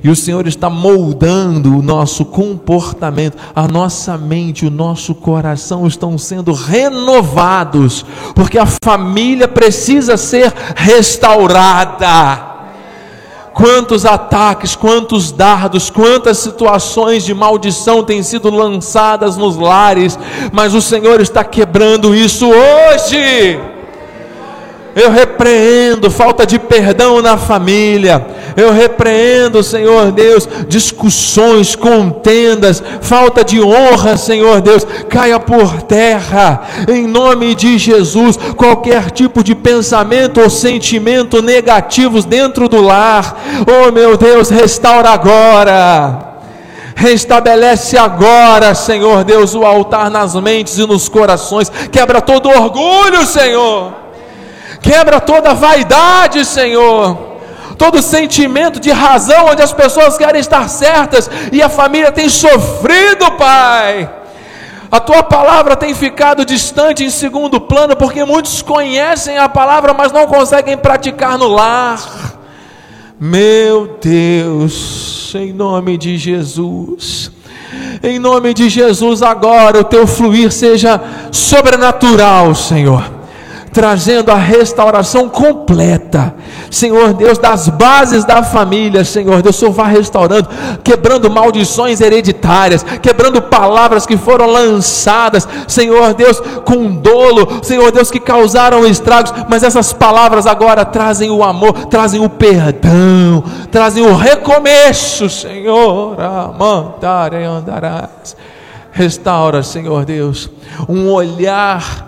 [0.03, 6.17] E o Senhor está moldando o nosso comportamento, a nossa mente, o nosso coração estão
[6.17, 12.57] sendo renovados, porque a família precisa ser restaurada.
[13.53, 20.19] Quantos ataques, quantos dardos, quantas situações de maldição têm sido lançadas nos lares,
[20.53, 23.76] mas o Senhor está quebrando isso hoje.
[24.97, 28.27] Eu repreendo falta de perdão na família.
[28.57, 36.63] Eu repreendo, Senhor Deus, discussões, contendas, falta de honra, Senhor Deus, caia por terra.
[36.89, 43.39] Em nome de Jesus, qualquer tipo de pensamento ou sentimento negativos dentro do lar.
[43.67, 46.39] Oh, meu Deus, restaura agora.
[46.95, 51.71] Restabelece agora, Senhor Deus, o altar nas mentes e nos corações.
[51.93, 54.06] Quebra todo orgulho, Senhor
[54.87, 57.19] quebra toda vaidade, Senhor,
[57.77, 63.33] todo sentimento de razão, onde as pessoas querem estar certas e a família tem sofrido,
[63.33, 64.09] Pai.
[64.91, 70.13] A tua palavra tem ficado distante em segundo plano, porque muitos conhecem a palavra, mas
[70.13, 72.39] não conseguem praticar no lar.
[73.19, 77.33] Meu Deus, em nome de Jesus,
[78.01, 81.01] em nome de Jesus, agora o teu fluir seja
[81.33, 83.16] sobrenatural, Senhor
[83.77, 86.35] trazendo a restauração completa.
[86.71, 90.49] Senhor Deus, das bases da família, Senhor Deus, Senhor vai restaurando,
[90.83, 98.19] quebrando maldições hereditárias, quebrando palavras que foram lançadas, Senhor Deus, com dolo, Senhor Deus, que
[98.19, 105.29] causaram estragos, mas essas palavras agora trazem o amor, trazem o perdão, trazem o recomeço,
[105.29, 106.17] Senhor.
[108.91, 110.49] Restaura, Senhor Deus,
[110.89, 112.06] um olhar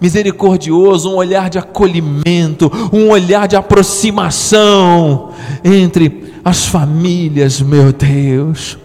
[0.00, 5.30] misericordioso, um olhar de acolhimento, um olhar de aproximação
[5.62, 8.78] entre as famílias, meu Deus.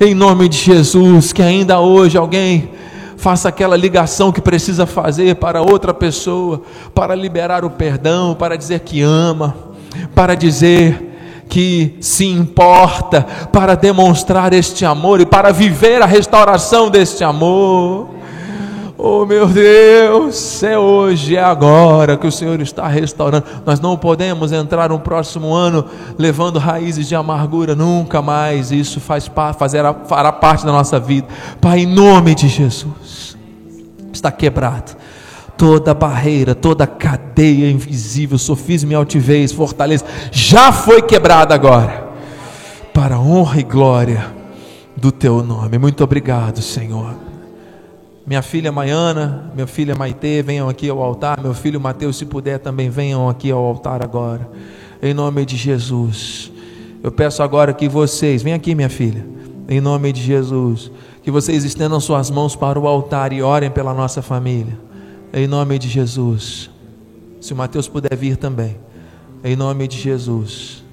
[0.00, 2.70] Em nome de Jesus, que ainda hoje alguém
[3.16, 6.62] faça aquela ligação que precisa fazer para outra pessoa,
[6.94, 9.56] para liberar o perdão, para dizer que ama,
[10.14, 11.08] para dizer
[11.48, 18.17] que se importa, para demonstrar este amor e para viver a restauração deste amor.
[19.00, 23.46] Oh meu Deus, é hoje, é agora que o Senhor está restaurando.
[23.64, 25.84] Nós não podemos entrar no próximo ano
[26.18, 28.72] levando raízes de amargura, nunca mais.
[28.72, 31.28] Isso faz fazer, fará parte da nossa vida.
[31.60, 33.38] Pai, em nome de Jesus,
[34.12, 34.96] está quebrado
[35.56, 42.08] toda barreira, toda cadeia invisível, sofismo e altivez, fortaleza, já foi quebrada agora,
[42.92, 44.26] para a honra e glória
[44.96, 45.78] do Teu nome.
[45.78, 47.27] Muito obrigado, Senhor
[48.28, 51.40] minha filha Maiana, minha filha Maitê, venham aqui ao altar.
[51.40, 54.46] Meu filho Mateus, se puder, também venham aqui ao altar agora.
[55.02, 56.52] Em nome de Jesus.
[57.02, 59.26] Eu peço agora que vocês, vem aqui, minha filha.
[59.66, 60.90] Em nome de Jesus.
[61.22, 64.78] Que vocês estendam suas mãos para o altar e orem pela nossa família.
[65.32, 66.68] Em nome de Jesus.
[67.40, 68.76] Se o Mateus puder vir também.
[69.42, 70.84] Em nome de Jesus.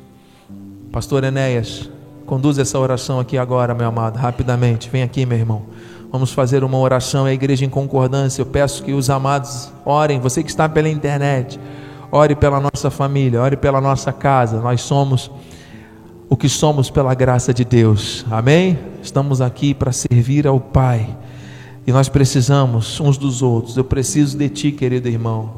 [0.89, 1.89] Pastor Enéas,
[2.25, 4.89] conduz essa oração aqui agora, meu amado, rapidamente.
[4.89, 5.74] Vem aqui, meu irmão.
[6.15, 8.41] Vamos fazer uma oração, a igreja em concordância.
[8.41, 11.59] Eu peço que os amados orem, você que está pela internet,
[12.09, 14.61] ore pela nossa família, ore pela nossa casa.
[14.61, 15.29] Nós somos
[16.29, 18.25] o que somos pela graça de Deus.
[18.31, 18.79] Amém?
[19.03, 21.17] Estamos aqui para servir ao Pai.
[21.85, 23.75] E nós precisamos uns dos outros.
[23.75, 25.55] Eu preciso de ti, querido irmão.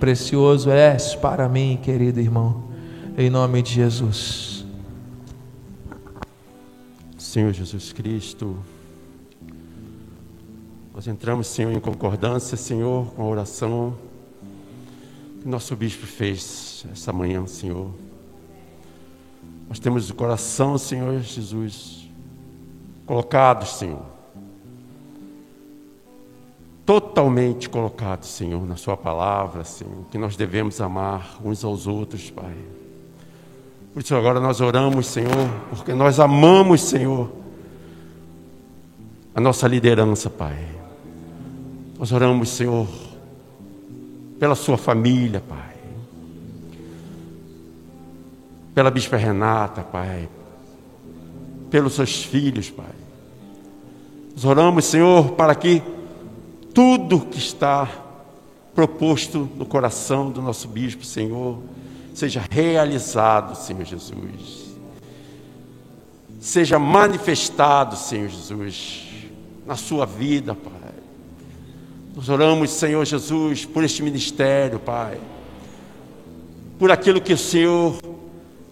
[0.00, 2.64] Precioso és para mim, querido irmão.
[3.16, 4.64] Em nome de Jesus.
[7.16, 8.56] Senhor Jesus Cristo,
[10.92, 13.96] nós entramos, Senhor, em concordância, Senhor, com a oração
[15.40, 17.90] que nosso bispo fez essa manhã, Senhor.
[19.68, 22.08] Nós temos o coração, Senhor Jesus,
[23.06, 24.02] colocado, Senhor,
[26.84, 32.56] totalmente colocado, Senhor, na Sua palavra, Senhor, que nós devemos amar uns aos outros, Pai.
[33.94, 37.30] Por isso agora nós oramos, Senhor, porque nós amamos, Senhor,
[39.34, 40.79] a nossa liderança, Pai.
[42.00, 42.88] Nós oramos, Senhor,
[44.38, 45.74] pela sua família, Pai.
[48.74, 50.26] Pela Bispa Renata, Pai.
[51.68, 52.94] Pelos seus filhos, Pai.
[54.32, 55.82] Nós oramos, Senhor, para que
[56.72, 57.86] tudo que está
[58.74, 61.58] proposto no coração do nosso bispo, Senhor,
[62.14, 64.74] seja realizado, Senhor Jesus.
[66.40, 69.06] Seja manifestado, Senhor Jesus,
[69.66, 70.79] na sua vida, Pai.
[72.20, 75.18] Nós oramos, Senhor Jesus, por este ministério, Pai.
[76.78, 77.94] Por aquilo que o Senhor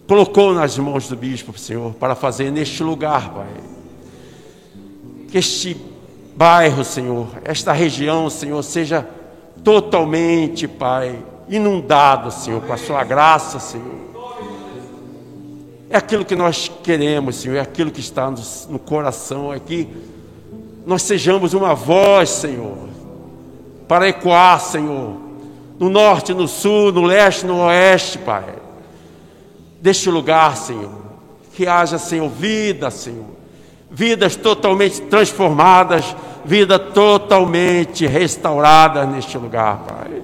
[0.07, 3.47] colocou nas mãos do bispo, Senhor, para fazer neste lugar, Pai.
[5.31, 5.75] Que este
[6.35, 9.09] bairro, Senhor, esta região, Senhor, seja
[9.63, 11.17] totalmente, Pai,
[11.49, 14.09] inundado, Senhor, com a sua graça, Senhor.
[15.89, 18.39] É aquilo que nós queremos, Senhor, é aquilo que está no,
[18.69, 19.87] no coração, é que
[20.85, 22.89] nós sejamos uma voz, Senhor,
[23.89, 25.17] para ecoar, Senhor,
[25.79, 28.53] no norte, no sul, no leste, no oeste, Pai.
[29.81, 30.91] Deste lugar, Senhor,
[31.55, 33.25] que haja, Senhor, vida, Senhor,
[33.89, 36.15] vidas totalmente transformadas,
[36.45, 40.21] vida totalmente restaurada neste lugar, Pai.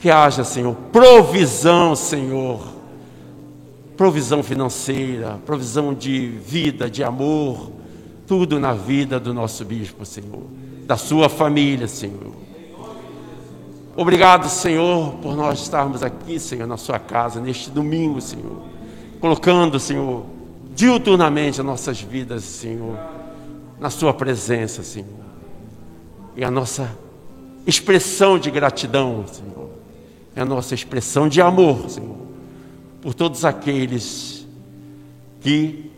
[0.00, 2.60] Que haja, Senhor, provisão, Senhor,
[3.96, 7.70] provisão financeira, provisão de vida, de amor,
[8.26, 12.32] tudo na vida do nosso bispo, Senhor da sua família, Senhor.
[13.94, 18.60] Obrigado, Senhor, por nós estarmos aqui, Senhor, na sua casa, neste domingo, Senhor.
[19.20, 20.26] Colocando, Senhor,
[20.74, 22.98] diuturnamente as nossas vidas, Senhor,
[23.78, 25.06] na sua presença, Senhor.
[26.36, 26.90] é a nossa
[27.64, 29.70] expressão de gratidão, Senhor.
[30.34, 32.16] É a nossa expressão de amor, Senhor,
[33.00, 34.44] por todos aqueles
[35.40, 35.88] que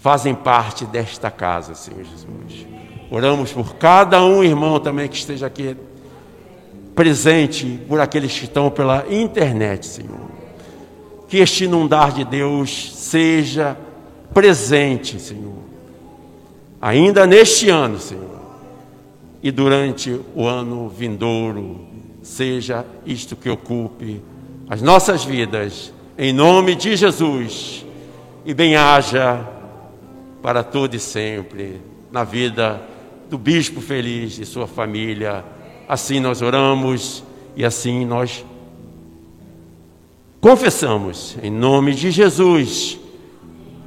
[0.00, 2.73] fazem parte desta casa, Senhor Jesus.
[3.14, 5.76] Oramos por cada um irmão também que esteja aqui
[6.96, 10.28] presente, por aqueles que estão pela internet, Senhor.
[11.28, 13.78] Que este inundar de Deus seja
[14.32, 15.62] presente, Senhor.
[16.82, 18.40] Ainda neste ano, Senhor.
[19.40, 21.86] E durante o ano vindouro,
[22.20, 24.20] seja isto que ocupe
[24.68, 27.86] as nossas vidas, em nome de Jesus.
[28.44, 29.38] E bem-haja
[30.42, 32.92] para todo e sempre na vida
[33.34, 35.44] do bispo feliz e sua família.
[35.88, 37.24] Assim nós oramos
[37.56, 38.44] e assim nós
[40.40, 42.96] confessamos em nome de Jesus.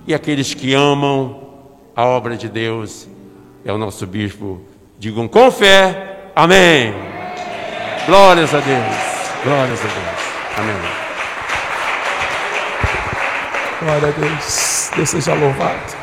[0.05, 1.47] E aqueles que amam
[1.95, 3.07] a obra de Deus
[3.63, 4.59] é o nosso bispo.
[4.99, 6.93] Digam com fé, amém.
[8.05, 8.95] Glórias a Deus.
[9.45, 10.19] Glórias a Deus.
[10.57, 10.75] Amém.
[13.79, 14.91] Glória a Deus.
[14.93, 15.95] Deus seja louvado.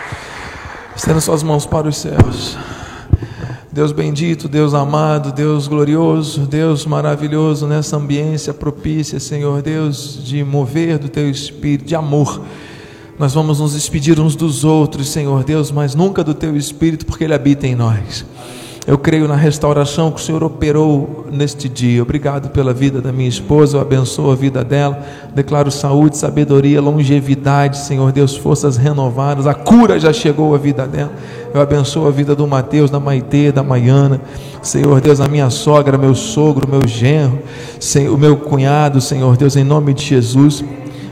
[0.96, 2.56] Estenda suas mãos para os céus.
[3.74, 10.96] Deus bendito, Deus amado, Deus glorioso, Deus maravilhoso nessa ambiência propícia, Senhor Deus, de mover
[10.96, 12.40] do teu espírito, de amor.
[13.18, 17.24] Nós vamos nos despedir uns dos outros, Senhor Deus, mas nunca do teu espírito, porque
[17.24, 18.24] ele habita em nós.
[18.86, 22.02] Eu creio na restauração que o Senhor operou neste dia.
[22.02, 24.98] Obrigado pela vida da minha esposa, eu abençoo a vida dela.
[25.34, 29.46] Declaro saúde, sabedoria, longevidade, Senhor Deus, forças renovadas.
[29.46, 31.12] A cura já chegou à vida dela.
[31.54, 34.20] Eu abençoo a vida do Mateus, da Maitê, da Maiana.
[34.60, 37.38] Senhor Deus, a minha sogra, meu sogro, meu genro,
[38.12, 40.62] o meu cunhado, Senhor Deus, em nome de Jesus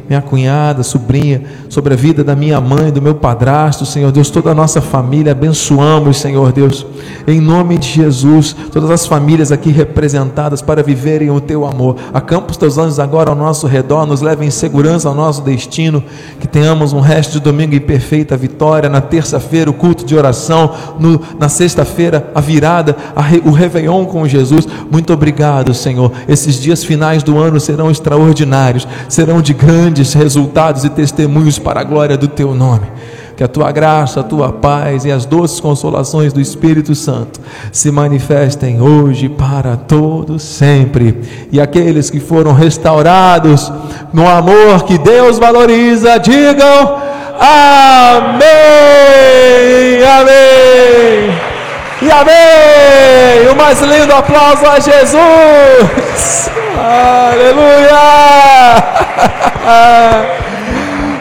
[0.09, 4.51] minha cunhada, sobrinha, sobre a vida da minha mãe, do meu padrasto, Senhor Deus, toda
[4.51, 6.87] a nossa família, abençoamos, Senhor Deus,
[7.27, 11.97] em nome de Jesus, todas as famílias aqui representadas para viverem o teu amor.
[12.13, 16.03] Acampa os teus anjos agora ao nosso redor, nos leve em segurança ao nosso destino,
[16.41, 20.75] que tenhamos um resto de domingo em perfeita vitória, na terça-feira o culto de oração,
[20.99, 24.67] no, na sexta-feira a virada, a o Réveillon com Jesus.
[24.91, 26.13] Muito obrigado, Senhor.
[26.29, 31.81] Esses dias finais do ano serão extraordinários, serão de grande grandes resultados e testemunhos para
[31.81, 32.87] a glória do teu nome.
[33.37, 37.39] Que a tua graça, a tua paz e as doces consolações do Espírito Santo
[37.71, 41.21] se manifestem hoje para todos sempre.
[41.51, 43.71] E aqueles que foram restaurados
[44.15, 46.97] no amor que Deus valoriza, digam
[47.39, 48.43] amém.
[50.05, 51.52] Amém.
[52.03, 53.49] E amém!
[53.49, 56.51] O mais lindo aplauso a Jesus!
[57.31, 57.97] Aleluia!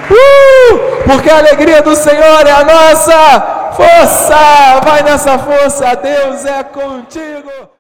[0.10, 1.02] uh!
[1.06, 4.82] Porque a alegria do Senhor é a nossa força!
[4.84, 7.70] Vai nessa força, Deus é contigo!